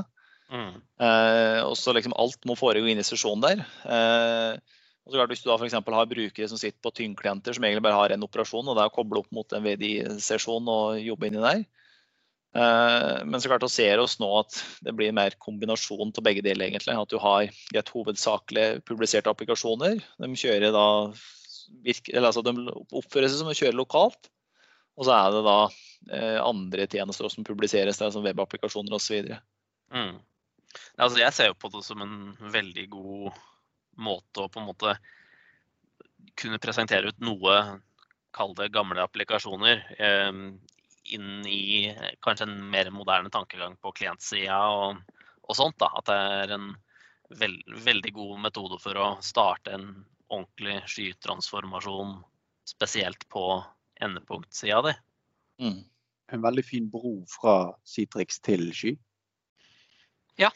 Mm. 0.50 0.74
Eh, 1.04 1.62
og 1.68 1.76
så 1.78 1.94
liksom 1.94 2.16
alt 2.18 2.40
må 2.48 2.56
foregå 2.58 2.90
inn 2.90 3.04
i 3.04 3.06
sesjonen 3.06 3.46
der. 3.46 3.64
Eh, 3.86 4.58
og 5.06 5.14
så 5.14 5.20
klart 5.20 5.32
Hvis 5.32 5.44
du 5.44 5.50
da 5.52 5.58
for 5.60 5.96
har 5.96 6.10
brukere 6.10 6.50
som 6.50 6.60
sitter 6.60 6.80
på 6.84 6.92
tyngdklienter 6.92 7.54
som 7.54 7.64
egentlig 7.64 7.86
bare 7.86 8.02
har 8.02 8.12
en 8.12 8.26
operasjon, 8.26 8.68
og 8.68 8.76
det 8.76 8.84
er 8.84 8.90
å 8.90 8.96
koble 8.98 9.22
opp 9.22 9.30
mot 9.32 9.54
en 9.54 9.64
VDI-sesjon 9.64 10.68
og 10.68 10.98
jobbe 11.00 11.30
inni 11.30 11.44
der, 11.44 11.62
men 12.56 13.42
så 13.42 13.52
klart 13.52 13.66
å 13.68 13.70
ser 13.70 14.00
oss 14.02 14.16
nå 14.22 14.28
at 14.40 14.56
det 14.82 14.94
blir 14.98 15.12
mer 15.14 15.36
kombinasjon 15.44 16.14
til 16.16 16.24
begge 16.26 16.42
deler. 16.42 16.70
egentlig, 16.70 16.96
At 16.96 17.12
du 17.12 17.20
har 17.22 17.50
et 17.76 17.92
hovedsakelig 17.94 18.84
publiserte 18.88 19.30
applikasjoner. 19.30 20.00
De 20.00 20.30
kjører 20.42 20.74
da, 20.74 20.86
eller 21.86 22.30
altså 22.30 22.42
de 22.48 22.56
oppfører 22.96 23.30
seg 23.30 23.42
som 23.42 23.52
å 23.52 23.58
kjøre 23.58 23.78
lokalt. 23.78 24.32
Og 24.98 25.06
så 25.06 25.14
er 25.14 25.36
det 25.36 25.44
da 25.46 25.58
eh, 26.18 26.40
andre 26.42 26.88
tjenester 26.90 27.30
som 27.30 27.46
publiseres, 27.46 28.00
der, 28.02 28.10
som 28.14 28.26
webapplikasjoner 28.26 28.98
osv. 28.98 29.30
Mm. 29.94 30.16
Altså, 30.98 31.20
jeg 31.22 31.36
ser 31.36 31.52
jo 31.52 31.60
på 31.62 31.70
det 31.74 31.84
som 31.86 32.02
en 32.04 32.18
veldig 32.54 32.88
god 32.96 33.38
måte 34.02 34.44
å 34.44 34.50
på 34.52 34.62
en 34.62 34.70
måte 34.70 34.96
kunne 36.38 36.62
presentere 36.62 37.14
ut 37.14 37.22
noe, 37.24 37.60
kall 38.36 38.54
det 38.58 38.72
gamle 38.74 39.06
applikasjoner, 39.06 39.86
eh, 39.98 40.42
inn 41.16 41.48
i 41.48 41.94
kanskje 42.26 42.48
en 42.50 42.58
mer 42.72 42.90
moderne 42.92 43.32
tankegang 43.34 43.78
på 43.82 43.94
klientsida 44.00 44.60
og, 44.74 45.02
og, 45.44 45.56
sånt. 45.58 45.78
Da. 45.82 45.92
At 46.00 46.10
det 46.10 46.18
er 46.42 46.56
en 46.58 46.70
veld, 47.30 47.64
veldig 47.86 48.14
god 48.16 48.40
metode 48.48 48.80
for 48.84 49.00
å 49.00 49.10
starte 49.26 49.76
en 49.78 49.90
ordentlig 50.28 50.82
skytransformasjon, 50.92 52.18
spesielt 52.68 53.28
på 53.32 53.46
endepunktsida 54.04 54.82
di. 54.90 54.96
Mm. 55.64 55.82
En 56.36 56.44
veldig 56.44 56.66
fin 56.68 56.88
bro 56.92 57.22
fra 57.32 57.58
Citrix 57.88 58.42
til 58.44 58.68
Sky? 58.76 58.98
Ja, 60.38 60.52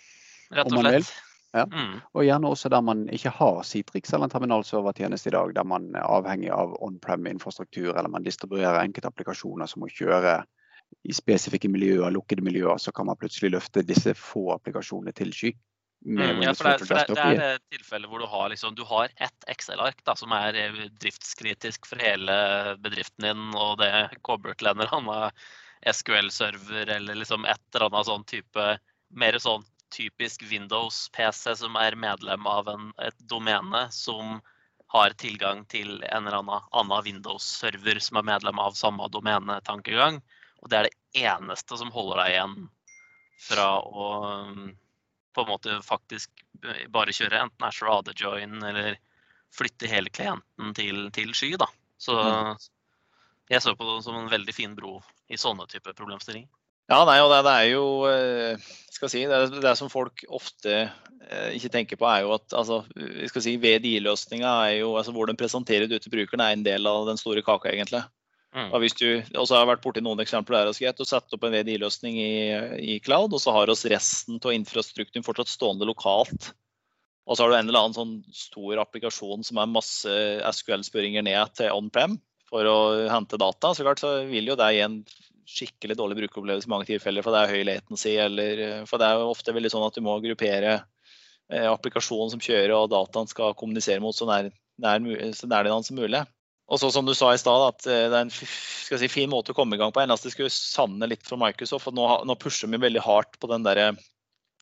rett 0.51 0.67
og 0.67 0.83
slett. 0.83 1.13
Ja. 1.51 1.65
Mm. 1.67 1.99
Og 2.15 2.23
gjerne 2.23 2.47
også 2.47 2.69
der 2.71 2.83
man 2.85 3.03
ikke 3.11 3.33
har 3.35 3.63
Citrix 3.67 4.13
eller 4.13 4.29
en 4.29 4.33
terminalservertjeneste 4.33 5.31
i 5.31 5.35
dag, 5.35 5.51
der 5.55 5.67
man 5.67 5.89
er 5.95 6.07
avhengig 6.07 6.51
av 6.55 6.77
on-prem-infrastruktur, 6.79 7.91
eller 7.91 8.11
man 8.11 8.23
distribuerer 8.23 8.79
enkeltapplikasjoner 8.85 9.67
som 9.67 9.83
må 9.83 9.91
kjøre 9.91 10.41
i 11.07 11.15
spesifikke 11.15 11.69
miljøer, 11.71 12.11
lukkede 12.11 12.43
miljøer, 12.43 12.79
så 12.79 12.91
kan 12.95 13.07
man 13.07 13.19
plutselig 13.19 13.53
løfte 13.55 13.83
disse 13.87 14.13
få 14.17 14.49
applikasjonene 14.55 15.13
til 15.15 15.33
sky. 15.35 15.51
Mm, 16.01 16.41
ja, 16.41 16.53
for 16.57 16.65
det, 16.65 16.77
for 16.81 16.89
det, 16.89 17.01
det 17.13 17.23
er 17.23 17.35
det 17.37 17.75
tilfellet 17.75 18.09
hvor 18.09 18.23
du 18.23 18.25
har, 18.25 18.47
liksom, 18.49 18.73
du 18.73 18.81
har 18.89 19.11
ett 19.21 19.49
Excel-ark 19.51 19.99
som 20.17 20.31
er 20.33 20.57
eh, 20.57 20.79
driftskritisk 21.03 21.85
for 21.85 22.01
hele 22.01 22.37
bedriften 22.81 23.27
din, 23.27 23.43
og 23.53 23.75
det 23.83 23.91
kobler 24.25 24.57
til 24.57 24.71
en 24.71 24.81
eller 24.81 24.95
annen 24.97 25.43
SQL-server 25.93 26.89
eller 26.95 27.19
liksom 27.21 27.45
et 27.45 27.61
eller 27.75 27.89
annet 27.89 28.09
sånn 28.09 28.25
type 28.29 28.65
mer 29.21 29.37
sånn 29.43 29.63
typisk 29.91 30.43
Windows-PC 30.49 31.55
som 31.61 31.77
er 31.79 31.97
medlem 31.99 32.47
av 32.47 32.69
en, 32.71 32.89
et 33.03 33.17
domene 33.31 33.87
som 33.93 34.39
har 34.91 35.15
tilgang 35.19 35.63
til 35.71 36.01
en 36.03 36.27
eller 36.27 36.41
annen, 36.41 36.67
annen 36.75 37.05
Windows-server 37.05 37.99
som 38.03 38.19
er 38.19 38.27
medlem 38.33 38.59
av 38.59 38.75
samme 38.75 39.07
domenetankegang. 39.11 40.19
Og 40.61 40.71
det 40.71 40.77
er 40.77 40.87
det 40.89 41.25
eneste 41.27 41.79
som 41.79 41.93
holder 41.93 42.23
deg 42.23 42.33
igjen 42.33 42.57
fra 43.41 43.67
å 43.79 44.09
på 45.31 45.45
en 45.45 45.47
måte 45.47 45.77
faktisk 45.85 46.43
bare 46.91 47.15
kjøre 47.15 47.39
enten 47.45 47.65
Ashore 47.65 47.93
AD 48.01 48.11
Join 48.19 48.59
eller 48.67 48.97
flytte 49.55 49.87
hele 49.87 50.11
klienten 50.11 50.73
til, 50.75 51.05
til 51.15 51.31
sky. 51.35 51.53
Da. 51.59 51.67
Så 52.01 52.17
mm. 52.19 52.57
jeg 53.53 53.63
så 53.63 53.75
på 53.75 53.87
det 53.87 54.01
som 54.03 54.17
en 54.19 54.31
veldig 54.31 54.55
fin 54.55 54.75
bro 54.75 54.97
i 55.31 55.39
sånne 55.39 55.67
typer 55.71 55.95
problemstillinger. 55.95 56.51
Ja, 56.91 57.01
nei, 57.07 57.19
og 57.23 57.31
det, 57.31 57.41
det, 57.47 57.55
er 57.55 57.69
jo 57.71 57.85
eh, 58.09 58.71
skal 58.91 59.11
si, 59.11 59.23
det, 59.29 59.61
det 59.63 59.75
som 59.79 59.91
folk 59.91 60.25
ofte 60.27 60.73
eh, 60.83 61.51
ikke 61.55 61.71
tenker 61.71 61.99
på, 61.99 62.07
er 62.09 62.25
jo 62.25 62.33
at 62.35 62.55
altså, 62.57 62.81
vi 62.95 63.29
skal 63.31 63.45
si, 63.45 63.53
VDI-løsninga 63.61 64.55
er 64.67 64.79
jo 64.81 64.95
altså, 64.99 65.13
hvor 65.15 65.29
den 65.29 65.39
presenterer 65.39 65.87
det 65.87 66.01
ut 66.01 66.05
til 66.07 66.13
brukeren, 66.17 66.43
er 66.43 66.57
en 66.57 66.65
del 66.67 66.89
av 66.89 67.07
den 67.07 67.21
store 67.21 67.43
kaka, 67.45 67.71
egentlig. 67.71 68.03
Mm. 68.51 68.67
Og 68.67 68.81
hvis 68.83 68.97
du 68.99 69.07
også 69.39 69.61
har 69.61 69.69
vært 69.69 69.83
borti 69.85 70.03
noen 70.03 70.19
eksempler 70.19 70.67
der, 70.67 70.75
greit, 70.75 70.99
du 70.99 71.07
setter 71.07 71.37
opp 71.37 71.45
en 71.47 71.55
VDI-løsning 71.55 72.17
i, 72.19 72.33
i, 72.83 72.97
cloud, 73.03 73.31
og 73.31 73.39
så 73.39 73.55
har 73.55 73.71
oss 73.71 73.85
resten 73.87 74.41
av 74.43 74.51
infrastrukturen 74.57 75.23
fortsatt 75.23 75.53
stående 75.53 75.87
lokalt. 75.87 76.51
Og 77.29 77.37
så 77.37 77.45
har 77.45 77.53
du 77.53 77.55
en 77.55 77.71
eller 77.71 77.85
annen 77.85 77.95
sånn 77.95 78.17
stor 78.35 78.81
applikasjon 78.83 79.45
som 79.47 79.61
er 79.61 79.71
masse 79.71 80.19
SQL-spørringer 80.59 81.23
ned 81.23 81.55
til 81.55 81.71
on-prem 81.71 82.19
for 82.51 82.67
å 82.67 82.77
hente 83.07 83.39
data. 83.39 83.71
Så 83.71 83.87
klart 83.87 84.03
så 84.03 84.17
vil 84.27 84.51
jo 84.51 84.57
det 84.59 84.67
igjen 84.75 84.99
en 84.99 85.30
skikkelig 85.47 85.97
dårlig 85.99 86.17
brukeropplevelse 86.21 86.69
i 86.69 86.71
mange 86.71 86.87
tilfeller, 86.89 87.25
for 87.25 87.35
det 87.35 87.41
er 87.43 87.55
høy 87.55 87.65
latency, 87.67 88.15
eller 88.21 88.65
eh, 88.65 88.83
For 88.89 89.01
det 89.01 89.07
er 89.07 89.21
jo 89.21 89.31
ofte 89.31 89.55
veldig 89.55 89.71
sånn 89.73 89.87
at 89.87 89.97
du 89.97 90.03
må 90.05 90.17
gruppere 90.23 90.75
eh, 90.77 91.67
applikasjonen 91.69 92.33
som 92.33 92.43
kjører, 92.43 92.75
og 92.77 92.91
dataen 92.93 93.29
skal 93.31 93.57
kommunisere 93.59 94.03
mot 94.03 94.17
så 94.17 94.29
nær, 94.29 94.51
nær, 94.81 95.09
så 95.37 95.49
nær 95.49 95.69
den 95.69 95.87
som 95.87 95.99
mulig. 95.99 96.23
Og 96.71 96.79
så 96.79 96.87
som 96.93 97.03
du 97.07 97.11
sa 97.17 97.33
i 97.33 97.41
stad, 97.41 97.67
at 97.67 97.87
eh, 97.89 98.07
det 98.07 98.17
er 98.17 98.25
en 98.25 98.31
si, 98.31 99.11
fin 99.11 99.31
måte 99.31 99.51
å 99.51 99.57
komme 99.57 99.75
i 99.75 99.81
gang 99.81 99.91
på. 99.91 100.03
Eneste 100.03 100.31
skulle 100.31 100.53
savne 100.53 101.09
litt 101.11 101.25
for 101.27 101.41
Microsoft. 101.41 101.89
for 101.89 101.97
Nå, 101.97 102.07
nå 102.27 102.37
pusher 102.39 102.71
vi 102.71 102.79
veldig 102.79 103.03
hardt 103.03 103.35
på 103.41 103.49
den 103.51 103.67
derre 103.67 103.91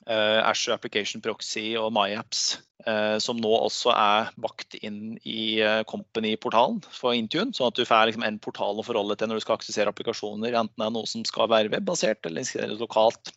Azure 0.08 0.76
Application 0.76 1.22
Proxy 1.22 1.74
og 1.80 1.92
MyApps, 1.96 2.60
uh, 2.88 3.18
som 3.22 3.40
nå 3.42 3.52
også 3.52 3.92
er 3.94 4.30
bakt 4.42 4.78
inn 4.80 5.18
i 5.28 5.60
uh, 5.62 5.82
Company-portalen 5.90 6.80
for 6.96 7.18
Intune. 7.18 7.54
Sånn 7.56 7.72
at 7.72 7.80
du 7.80 7.86
får 7.88 8.10
liksom 8.10 8.26
en 8.26 8.40
portal 8.42 8.80
å 8.80 8.86
forholde 8.86 9.18
til 9.20 9.32
når 9.32 9.42
du 9.42 9.46
skal 9.46 9.58
aksessere 9.60 9.92
applikasjoner, 9.92 10.56
enten 10.56 10.76
det 10.80 10.88
er 10.88 10.96
noe 10.96 11.10
som 11.10 11.26
skal 11.28 11.52
være 11.52 11.74
webbasert 11.74 12.26
eller 12.26 12.46
installeres 12.46 12.82
lokalt. 12.82 13.34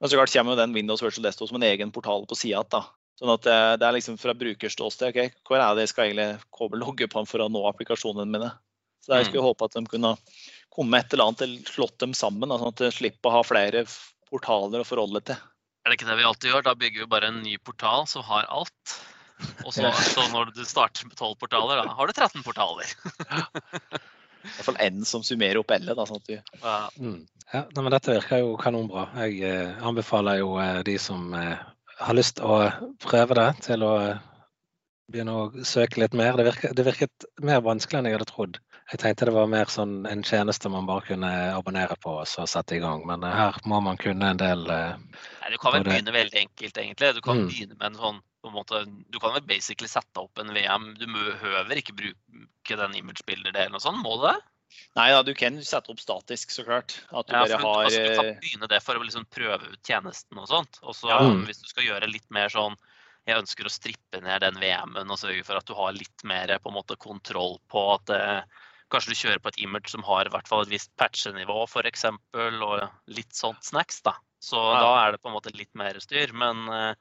Men 0.00 0.10
så 0.10 0.18
klart 0.18 0.34
kommer 0.34 0.58
den 0.58 0.76
Windows 0.76 1.02
Virtual 1.04 1.24
Desktop 1.24 1.50
som 1.50 1.60
en 1.60 1.68
egen 1.70 1.94
portal 1.94 2.26
på 2.28 2.38
sida 2.38 2.60
igjen. 2.66 2.92
Sånn 3.14 3.30
at 3.30 3.44
det, 3.46 3.86
er 3.86 3.94
liksom 3.94 4.16
fra 4.18 4.32
brukerståsted. 4.34 5.12
Okay, 5.12 5.30
hvor 5.46 5.60
er 5.62 5.76
det 5.76 5.84
jeg 5.84 5.92
skal 5.92 6.08
egentlig 6.08 6.48
kobbelogge 6.50 7.06
på 7.12 7.22
for 7.30 7.44
å 7.44 7.46
nå 7.46 7.62
applikasjonene 7.70 8.26
mine? 8.26 8.48
Så 9.04 9.14
jeg 9.14 9.28
skulle 9.28 9.44
mm. 9.44 9.48
håpe 9.52 9.68
at 9.68 9.76
de 9.76 9.84
kunne 9.86 10.14
komme 10.74 10.98
et 10.98 11.14
eller 11.14 11.28
annet 11.28 11.44
eller 11.46 11.70
slått 11.70 11.98
dem 12.02 12.14
sammen, 12.16 12.50
sånn 12.50 12.72
at 12.72 12.80
de 12.82 12.90
slipper 12.94 13.30
å 13.30 13.36
ha 13.36 13.42
flere 13.46 13.84
portaler 14.30 14.82
å 14.82 14.88
forholde 14.88 15.22
til. 15.28 15.38
Er 15.84 15.92
det 15.92 15.98
ikke 15.98 16.08
det 16.08 16.16
vi 16.16 16.24
alltid 16.24 16.50
gjør? 16.50 16.64
Da 16.64 16.72
bygger 16.80 17.04
vi 17.04 17.12
bare 17.12 17.28
en 17.28 17.42
ny 17.44 17.58
portal 17.60 18.06
som 18.08 18.24
har 18.24 18.48
alt. 18.48 18.94
Og 19.66 19.74
så, 19.74 19.90
så 19.92 20.24
når 20.32 20.54
du 20.56 20.62
starter 20.64 21.04
med 21.04 21.16
12 21.18 21.36
portaler, 21.42 21.82
da 21.82 21.92
har 21.98 22.08
du 22.08 22.14
13 22.14 22.44
portaler. 22.46 22.88
I 24.44 24.48
hvert 24.48 24.66
fall 24.66 24.80
N 24.84 25.04
som 25.08 25.24
summerer 25.24 25.60
opp 25.60 25.72
alle. 25.76 25.96
Da, 25.96 26.06
sånn 26.08 26.22
at 26.22 26.30
du... 26.30 26.36
ja. 26.62 26.76
Mm. 27.00 27.20
ja 27.52 27.64
men 27.76 27.92
dette 27.92 28.16
virker 28.16 28.42
jo 28.42 28.54
kanonbra. 28.60 29.06
Jeg 29.24 29.40
eh, 29.48 29.84
anbefaler 29.84 30.40
jo 30.40 30.54
eh, 30.60 30.80
de 30.88 30.96
som 31.00 31.32
eh, 31.36 31.60
har 32.00 32.16
lyst 32.16 32.40
å 32.44 32.62
prøve 33.04 33.36
det, 33.38 33.48
til 33.68 33.84
å 33.84 33.92
eh, 34.02 34.22
begynne 35.12 35.34
å 35.36 35.64
søke 35.66 36.00
litt 36.00 36.14
mer. 36.16 36.36
Det 36.38 36.46
virket, 36.46 36.76
det 36.76 36.86
virket 36.86 37.26
mer 37.44 37.60
vanskelig 37.64 38.00
enn 38.00 38.08
jeg 38.08 38.16
hadde 38.16 38.28
trodd. 38.30 38.60
Jeg 38.92 39.00
tenkte 39.00 39.28
det 39.28 39.34
var 39.36 39.48
mer 39.48 39.70
sånn 39.72 40.04
en 40.08 40.22
tjeneste 40.26 40.70
man 40.72 40.88
bare 40.88 41.06
kunne 41.08 41.30
abonnere 41.54 41.96
på 42.02 42.18
og 42.20 42.28
så 42.28 42.44
sette 42.48 42.76
i 42.76 42.82
gang. 42.82 43.04
Men 43.08 43.24
eh, 43.24 43.36
her 43.36 43.58
må 43.68 43.80
man 43.84 44.00
kunne 44.00 44.32
en 44.34 44.40
del 44.40 44.64
uh, 44.68 44.96
Nei, 45.40 45.52
Du 45.54 45.58
kan 45.60 45.76
vel 45.76 45.86
begynne 45.88 46.14
veldig 46.14 46.40
enkelt, 46.42 46.80
egentlig. 46.80 47.12
Du 47.16 47.22
kan 47.24 47.42
mm. 47.42 47.46
begynne 47.52 47.78
med 47.78 47.90
en 47.92 48.00
sånn 48.00 48.22
på 48.44 48.50
en 48.50 48.56
måte, 48.58 48.82
Du 49.08 49.20
kan 49.22 49.32
vel 49.36 49.46
basically 49.48 49.88
sette 49.88 50.20
opp 50.20 50.40
en 50.40 50.52
VM. 50.56 50.90
Du 51.00 51.06
behøver 51.08 51.80
ikke 51.80 51.96
bruke 51.96 52.80
den 52.80 52.98
imagebilder-delen 53.00 53.76
og 53.76 53.84
sånn, 53.84 54.02
må 54.04 54.18
du 54.20 54.28
det? 54.28 54.36
Nei 54.98 55.06
da, 55.14 55.22
du 55.26 55.32
kan 55.38 55.56
sette 55.64 55.92
opp 55.92 56.00
statisk, 56.02 56.52
så 56.52 56.64
klart. 56.66 56.96
At 57.10 57.28
du 57.28 57.34
Ja, 57.34 57.44
bare 57.46 57.60
har 57.62 57.86
altså, 57.86 58.02
du 58.02 58.16
kan 58.18 58.30
begynne 58.42 58.68
det 58.70 58.80
for 58.84 58.98
å 58.98 59.04
liksom 59.04 59.26
prøve 59.32 59.70
ut 59.70 59.80
tjenesten 59.86 60.40
og 60.40 60.50
sånt. 60.50 60.80
Og 60.82 60.96
så 60.98 61.08
Ja. 61.12 61.20
Mm. 61.22 61.44
hvis 61.48 61.62
du 61.62 61.68
skal 61.70 61.88
gjøre 61.88 62.10
litt 62.10 62.28
mer 62.34 62.52
sånn 62.52 62.76
Jeg 63.24 63.40
ønsker 63.40 63.66
å 63.66 63.72
strippe 63.72 64.20
ned 64.20 64.42
den 64.44 64.58
VM-en 64.60 65.10
og 65.10 65.20
sørge 65.20 65.44
for 65.46 65.56
at 65.56 65.66
du 65.68 65.72
har 65.78 65.96
litt 65.96 66.24
mer 66.28 66.52
på 66.60 66.70
en 66.70 66.76
måte 66.76 66.96
kontroll 67.00 67.58
på 67.72 67.88
at 67.96 68.14
eh, 68.14 68.62
Kanskje 68.92 69.14
du 69.14 69.16
kjører 69.16 69.40
på 69.42 69.48
et 69.50 69.62
image 69.64 69.90
som 69.90 70.04
har 70.06 70.28
i 70.28 70.30
hvert 70.30 70.46
fall 70.46 70.60
et 70.62 70.70
visst 70.70 70.90
patchenivå 71.00 71.64
f.eks. 71.64 72.04
Og 72.36 72.82
litt 73.10 73.32
sånt 73.34 73.64
snacks, 73.64 74.02
da. 74.04 74.12
Så 74.44 74.60
Ja. 74.60 74.80
da 74.84 74.90
er 75.00 75.12
det 75.12 75.22
på 75.24 75.30
en 75.30 75.34
måte 75.34 75.54
litt 75.56 75.72
mer 75.74 75.96
styr. 76.04 76.30
Men 76.36 76.68
eh, 76.68 76.94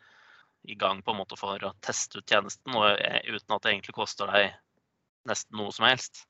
i 0.71 0.77
gang 0.79 1.03
på 1.03 1.11
en 1.11 1.19
måte 1.19 1.37
for 1.37 1.59
å 1.59 1.73
teste 1.83 2.17
ut 2.17 2.25
tjenesten 2.25 2.73
og, 2.73 2.87
eh, 2.97 3.19
uten 3.27 3.55
at 3.55 3.61
det 3.61 3.73
egentlig 3.73 3.97
koster 3.99 4.31
deg 4.31 4.55
nesten 5.27 5.59
noe 5.59 5.75
som 5.75 5.85
helst. 5.85 6.23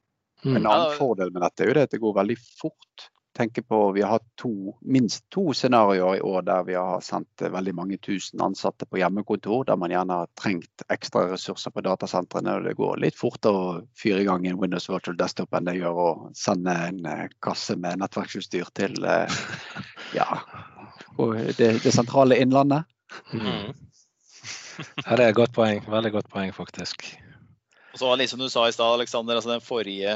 Mm. 0.43 0.57
En 0.57 0.65
annen 0.67 0.97
fordel 0.97 1.31
med 1.31 1.45
dette 1.45 1.63
er 1.63 1.69
jo 1.69 1.77
det 1.77 1.87
at 1.87 1.95
det 1.95 2.01
går 2.03 2.17
veldig 2.17 2.39
fort. 2.59 3.09
Tenker 3.37 3.61
på, 3.61 3.91
Vi 3.91 4.01
har 4.01 4.09
hatt 4.09 4.27
to, 4.37 4.75
minst 4.81 5.23
to 5.33 5.53
scenarioer 5.53 6.19
i 6.19 6.21
år 6.21 6.41
der 6.45 6.63
vi 6.67 6.75
har 6.77 7.01
sendt 7.01 7.41
eh, 7.41 7.49
veldig 7.49 7.73
mange 7.73 7.97
tusen 7.97 8.41
ansatte 8.45 8.85
på 8.85 8.99
hjemmekontor, 9.01 9.63
der 9.65 9.79
man 9.81 9.93
gjerne 9.93 10.19
har 10.21 10.29
trengt 10.37 10.85
ekstra 10.93 11.25
ressurser 11.31 11.73
på 11.73 11.81
datasentrene. 11.81 12.59
og 12.59 12.67
Det 12.67 12.75
går 12.77 13.01
litt 13.01 13.17
fortere 13.17 13.63
å 13.63 13.71
fyre 13.97 14.21
i 14.21 14.27
gang 14.27 14.45
en 14.47 14.59
Windows 14.61 14.85
Virtual 14.89 15.17
Desktop 15.17 15.57
enn 15.57 15.65
det 15.65 15.79
gjør 15.79 16.01
å 16.03 16.09
sende 16.37 16.77
en 16.89 17.01
eh, 17.09 17.25
kasse 17.41 17.75
med 17.75 18.03
nettverksutstyr 18.03 18.69
til 18.77 19.01
eh, 19.01 19.41
ja, 20.13 20.29
det, 21.57 21.71
det 21.81 21.95
sentrale 21.95 22.37
innlandet. 22.37 22.85
Mm. 23.33 23.73
Ja, 25.05 25.13
det 25.15 25.21
er 25.21 25.29
et 25.29 25.37
godt 25.37 25.53
poeng. 25.53 25.83
Veldig 25.85 26.11
godt 26.15 26.29
poeng, 26.33 26.49
faktisk. 26.55 27.05
Og 27.93 27.99
så 27.99 28.07
var 28.07 28.17
det 28.17 28.23
liksom 28.23 28.41
du 28.41 28.49
sa 28.49 28.65
i 28.65 28.73
stad, 28.73 28.95
Alexander, 28.97 29.37
altså 29.37 29.51
den 29.51 29.61
forrige 29.61 30.15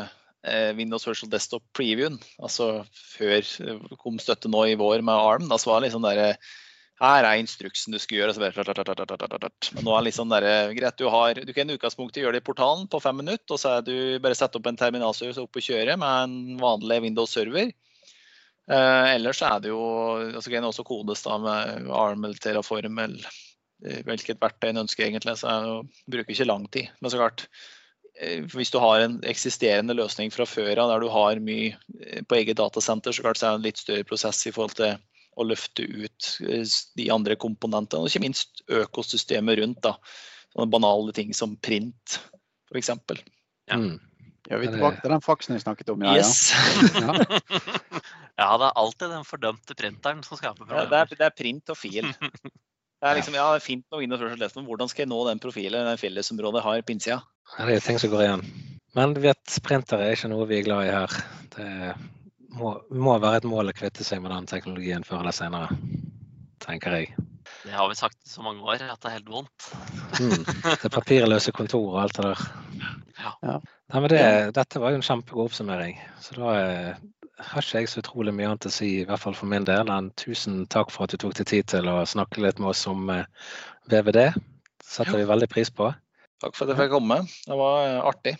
Windows 0.77 1.07
Virtual 1.07 1.31
Desktop 1.31 1.63
previewen, 1.75 2.17
altså 2.39 2.85
før 3.17 3.41
det 3.41 3.97
kom 4.01 4.19
støtte 4.21 4.51
nå 4.51 4.63
i 4.69 4.77
vår 4.79 5.03
med 5.05 5.15
ARM, 5.15 5.49
da 5.51 5.59
så 5.59 5.71
var 5.71 5.81
det 5.81 5.89
liksom 5.89 6.05
derre 6.07 6.31
her 6.97 7.25
er 7.27 7.37
instruksen 7.37 7.93
du 7.93 7.99
skal 8.01 8.17
gjøre. 8.17 8.33
Men 8.41 9.83
nå 9.85 9.91
er 9.93 9.99
det 10.01 10.07
liksom 10.07 10.31
der, 10.33 10.47
greit, 10.73 10.97
du, 10.97 11.05
har, 11.13 11.37
du 11.37 11.51
kan 11.53 11.69
i 11.69 11.75
utgangspunktet 11.77 12.23
gjøre 12.23 12.37
det 12.37 12.41
i 12.41 12.47
portalen 12.47 12.87
på 12.89 13.01
fem 13.03 13.19
minutter. 13.21 13.53
Og 13.53 13.61
så 13.61 13.75
er 13.77 13.85
du 13.85 13.95
bare 14.23 14.37
sette 14.37 14.57
opp 14.57 14.69
en 14.69 14.79
terminalservice 14.79 15.43
opp 15.43 15.59
og 15.59 15.67
kjøre 15.67 15.97
med 16.01 16.23
en 16.23 16.57
vanlig 16.61 17.03
Windows-server. 17.05 17.69
Eh, 18.67 19.05
ellers 19.13 19.43
er 19.45 19.61
det 19.63 19.69
jo 19.71 19.81
altså 20.17 20.51
kan 20.51 20.65
også 20.67 20.83
kodes 20.87 21.21
da 21.23 21.37
med 21.39 21.85
ARM 21.93 22.25
eller 22.27 22.41
Terraform 22.43 22.97
eller 23.05 23.29
eh, 23.85 24.01
hvilket 24.07 24.41
verktøy 24.41 24.71
en 24.73 24.83
ønsker 24.87 25.05
egentlig. 25.05 25.37
Så 25.37 25.53
jeg 25.53 26.09
bruker 26.09 26.33
ikke 26.33 26.49
lang 26.49 26.65
tid. 26.73 26.89
Men 26.97 27.13
så 27.13 27.21
klart, 27.21 27.45
eh, 27.45 27.76
hvis 28.53 28.71
du 28.73 28.79
har 28.81 29.03
en 29.03 29.19
eksisterende 29.29 29.93
løsning 29.97 30.31
fra 30.33 30.47
før 30.49 30.81
av 30.81 30.91
der 30.91 31.03
du 31.03 31.09
har 31.13 31.41
mye 31.43 31.75
eh, 32.01 32.23
på 32.25 32.39
eget 32.39 32.57
datasenter, 32.57 33.13
så 33.13 33.25
klart 33.25 33.39
så 33.39 33.49
er 33.49 33.55
det 33.55 33.61
en 33.61 33.67
litt 33.67 33.81
større 33.81 34.07
prosess 34.07 34.41
i 34.49 34.53
forhold 34.55 34.77
til 34.79 34.97
å 35.37 35.45
løfte 35.45 35.85
ut 35.85 36.31
eh, 36.47 36.65
de 36.97 37.07
andre 37.13 37.37
komponentene, 37.39 38.01
og 38.01 38.09
ikke 38.09 38.25
minst 38.25 38.63
økosystemet 38.73 39.61
rundt. 39.61 39.83
da. 39.85 39.95
Sånne 40.55 40.71
banale 40.73 41.13
ting 41.13 41.33
som 41.37 41.55
print, 41.61 42.19
f.eks. 42.71 42.93
Ja. 43.69 43.77
Mm. 43.77 43.97
Ja, 44.47 44.61
vi 44.61 44.69
er 44.69 44.77
tilbake 44.77 45.01
til 45.03 45.11
den 45.11 45.23
faksen 45.23 45.57
vi 45.57 45.59
snakket 45.59 45.89
om. 45.91 46.03
Ja, 46.07 46.15
Yes. 46.15 46.53
ja. 46.95 47.13
ja, 48.39 48.47
det 48.57 48.69
er 48.69 48.79
alltid 48.79 49.11
den 49.11 49.27
fordømte 49.27 49.75
printeren 49.75 50.23
som 50.23 50.39
skaper 50.39 50.71
Ja, 50.71 50.85
det, 50.87 51.01
er, 51.01 51.17
det 51.19 51.27
er 51.27 51.35
print 51.35 51.73
og 51.73 51.77
fil. 51.77 52.07
Det 52.97 53.09
er 53.09 53.19
liksom, 53.19 53.35
ja, 53.37 53.45
det 53.53 53.59
er 53.59 53.65
fint 53.65 53.85
med 53.93 54.03
inn 54.05 54.15
og 54.15 54.23
Desktop, 54.39 54.63
men 54.63 54.69
hvordan 54.71 54.89
skal 54.89 55.03
jeg 55.03 55.11
nå 55.11 55.19
den 55.27 55.41
profilen 55.41 55.85
den 55.85 55.99
fellesområdet 56.01 56.63
har 56.65 56.81
på 56.81 56.95
innsida? 56.95 57.19
Ja, 57.53 57.67
det 57.69 57.77
er 57.77 57.85
ting 57.85 57.99
som 58.01 58.09
går 58.13 58.23
igjen. 58.25 58.45
Men 58.97 59.13
du 59.13 59.21
vet, 59.21 59.43
sprinter 59.53 60.01
er 60.01 60.15
ikke 60.15 60.31
noe 60.31 60.47
vi 60.49 60.57
er 60.57 60.65
glad 60.65 60.87
i 60.87 60.93
her. 60.95 61.17
Det 61.53 61.69
må, 62.57 62.73
må 62.89 63.17
være 63.21 63.43
et 63.43 63.49
mål 63.49 63.69
å 63.69 63.75
kvitte 63.77 64.05
seg 64.07 64.23
med 64.23 64.33
den 64.33 64.49
teknologien 64.49 65.05
før 65.05 65.21
eller 65.21 65.35
senere, 65.35 65.77
tenker 66.63 66.97
jeg. 66.97 67.13
Det 67.67 67.75
har 67.75 67.89
vi 67.91 67.99
sagt 67.99 68.17
i 68.25 68.31
så 68.31 68.41
mange 68.41 68.65
år 68.65 68.81
at 68.87 68.97
det 69.03 69.11
er 69.11 69.17
helt 69.19 69.29
vondt. 69.29 69.69
Mm. 70.17 70.47
Det 70.81 70.91
papirløse 70.91 71.53
kontor 71.55 71.91
og 71.93 72.01
alt 72.01 72.17
det 72.17 72.25
der. 72.31 72.41
Ja. 73.21 73.31
Ja. 73.45 73.59
Nei, 73.93 74.01
men 74.01 74.09
det, 74.11 74.23
dette 74.57 74.81
var 74.81 74.93
jo 74.93 74.99
en 74.99 75.05
kjempegod 75.05 75.51
oppsummering. 75.51 75.99
Så 76.23 76.39
da 76.39 76.55
eh, 76.63 76.99
har 77.37 77.61
ikke 77.61 77.81
jeg 77.83 77.89
så 77.91 78.01
utrolig 78.01 78.33
mye 78.33 78.47
annet 78.49 78.65
å 78.65 78.71
si, 78.73 78.87
i 79.01 79.05
hvert 79.07 79.21
fall 79.21 79.35
for 79.37 79.49
min 79.51 79.65
del, 79.67 79.89
enn 79.93 80.09
tusen 80.17 80.63
takk 80.73 80.89
for 80.93 81.05
at 81.05 81.13
du 81.13 81.21
tok 81.21 81.35
deg 81.37 81.49
tid 81.49 81.67
til 81.69 81.89
å 81.91 81.99
snakke 82.09 82.41
litt 82.41 82.59
med 82.61 82.71
oss 82.73 82.85
om 82.89 83.05
VVD. 83.91 84.17
Det 84.33 84.87
setter 84.87 85.19
vi 85.19 85.27
veldig 85.29 85.49
pris 85.51 85.69
på. 85.73 85.91
Takk 86.41 86.55
for 86.55 86.65
at 86.65 86.73
jeg 86.73 86.79
fikk 86.85 86.95
komme. 86.95 87.19
Det 87.45 87.57
var 87.59 87.77
eh, 87.85 87.99
artig. 88.05 88.33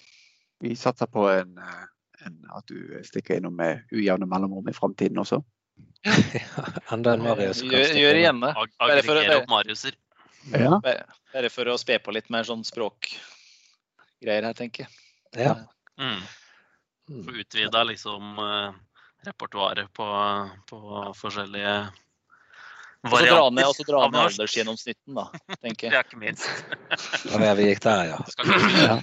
Vi 0.64 0.74
satser 0.78 1.10
på 1.12 1.28
en, 1.30 1.54
eh, 1.62 1.86
en, 2.26 2.40
at 2.58 2.66
du 2.70 2.98
stikker 3.06 3.38
innom 3.40 3.56
med 3.58 3.86
ujevne 3.94 4.28
mellomrom 4.30 4.70
i 4.70 4.76
framtiden 4.76 5.22
også. 5.22 5.42
Enda 6.94 7.14
en 7.18 7.26
Marius. 7.26 7.62
Gjør, 7.66 7.94
gjør 7.98 8.22
å- 8.24 8.68
aggregere 8.86 9.40
opp 9.42 9.50
Mariuser. 9.52 9.98
Ja. 10.54 10.78
Bare, 10.82 11.50
for 11.52 11.70
å 11.70 11.78
spe 11.82 11.98
på 12.00 12.14
litt 12.16 12.30
mer 12.34 12.46
sånn 12.48 12.64
språkgreier 12.66 14.48
her, 14.48 14.54
tenker 14.58 14.86
jeg. 14.86 14.94
Ja. 15.38 15.56
Mm. 16.00 16.22
Mm. 17.10 17.24
Få 17.26 17.36
utvida 17.42 17.84
liksom 17.88 18.40
eh, 18.44 18.78
repertoaret 19.28 19.90
på, 19.96 20.06
på 20.70 20.80
forskjellige 21.20 21.74
Og 23.08 23.12
så 23.14 23.20
dra 23.28 23.44
ned, 23.54 23.64
og 23.70 23.76
så 23.78 23.84
dra 23.88 24.00
ned 24.08 24.16
norsk. 24.18 24.40
aldersgjennomsnitten, 24.40 25.16
da, 25.20 25.26
tenker 25.62 25.92
Det 25.92 25.94
jeg. 25.94 26.00
er 26.00 26.08
ikke 26.08 26.20
minst. 26.20 26.48
Da 27.30 27.40
var 27.44 27.56
vi 27.60 27.68
gikk 27.70 27.84
der, 27.86 28.02
ja. 28.10 28.18
Skal 28.34 28.50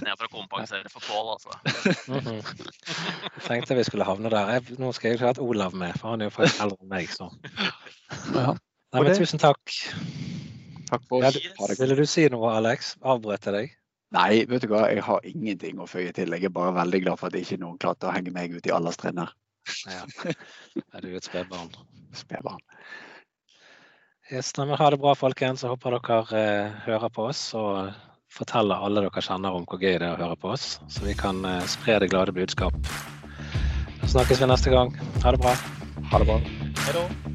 ned 0.03 0.11
for 0.19 0.27
å 0.27 0.31
kompensere 0.35 0.91
for 0.91 1.05
Pål, 1.07 1.31
altså. 1.37 1.55
Mhm. 2.11 2.41
Jeg 2.41 3.45
tenkte 3.47 3.77
vi 3.79 3.85
skulle 3.87 4.05
havne 4.07 4.29
der. 4.33 4.51
Jeg, 4.57 4.77
nå 4.81 4.91
skal 4.93 5.09
jeg 5.13 5.17
ikke 5.19 5.29
ha 5.29 5.33
et 5.37 5.41
Olav 5.45 5.73
med, 5.79 5.95
for 6.01 6.11
han 6.13 6.21
er 6.25 6.29
jo 6.29 6.35
faktisk 6.35 6.61
eldre 6.67 6.77
enn 6.83 6.91
meg. 6.91 7.09
Så. 7.15 7.29
Ja. 8.35 8.51
Nei, 8.93 9.01
men 9.07 9.17
tusen 9.17 9.41
takk. 9.41 9.63
Takk 10.91 11.07
for 11.09 11.23
Ja, 11.23 11.31
oss. 11.31 11.39
det 11.39 11.55
godt. 11.57 11.79
Ville 11.79 11.95
du 11.97 12.05
si 12.05 12.27
noe, 12.29 12.51
Alex? 12.59 12.93
Avbrøt 13.01 13.47
jeg 13.49 13.55
deg? 13.57 13.73
Nei, 14.15 14.43
vet 14.47 14.61
du 14.63 14.69
hva, 14.71 14.83
jeg 14.91 15.01
har 15.03 15.23
ingenting 15.27 15.79
å 15.81 15.87
føye 15.89 16.11
til. 16.15 16.29
Jeg 16.37 16.45
er 16.47 16.53
bare 16.53 16.75
veldig 16.77 17.01
glad 17.07 17.17
for 17.19 17.27
at 17.31 17.39
ikke 17.39 17.57
noen 17.63 17.79
klarte 17.81 18.07
å 18.07 18.13
henge 18.13 18.31
meg 18.35 18.53
ut 18.53 18.67
i 18.69 18.71
alderstrinnet. 18.75 19.33
Ja. 19.89 20.05
Er 20.93 21.01
du 21.03 21.11
et 21.15 21.27
spedbarn? 21.27 21.71
Spedbarn. 22.15 22.61
Yes, 24.31 24.55
nei, 24.57 24.65
men 24.65 24.79
ha 24.79 24.89
det 24.89 24.97
bra, 25.01 25.13
folkens. 25.13 25.61
Jeg 25.61 25.73
håper 25.75 25.99
dere 25.99 26.41
eh, 26.41 26.77
hører 26.87 27.11
på 27.13 27.27
oss 27.29 27.41
og 27.57 27.93
forteller 28.33 28.81
alle 28.81 29.05
dere 29.05 29.23
kjenner 29.23 29.53
om 29.53 29.67
hvor 29.69 29.81
gøy 29.81 29.99
det 29.99 30.07
er 30.07 30.15
å 30.15 30.23
høre 30.23 30.39
på 30.41 30.55
oss, 30.55 30.79
så 30.89 31.05
vi 31.05 31.13
kan 31.17 31.45
eh, 31.45 31.61
spre 31.69 31.99
det 32.01 32.09
glade 32.13 32.33
budskap. 32.35 32.75
Så 34.01 34.15
snakkes 34.17 34.41
vi 34.41 34.49
neste 34.49 34.73
gang. 34.73 34.93
Ha 35.23 35.35
det 35.35 35.41
bra. 35.45 35.55
Ha 36.11 36.21
det 36.21 36.29
bra. 36.33 36.41
Hei 36.85 36.97
da. 36.97 37.34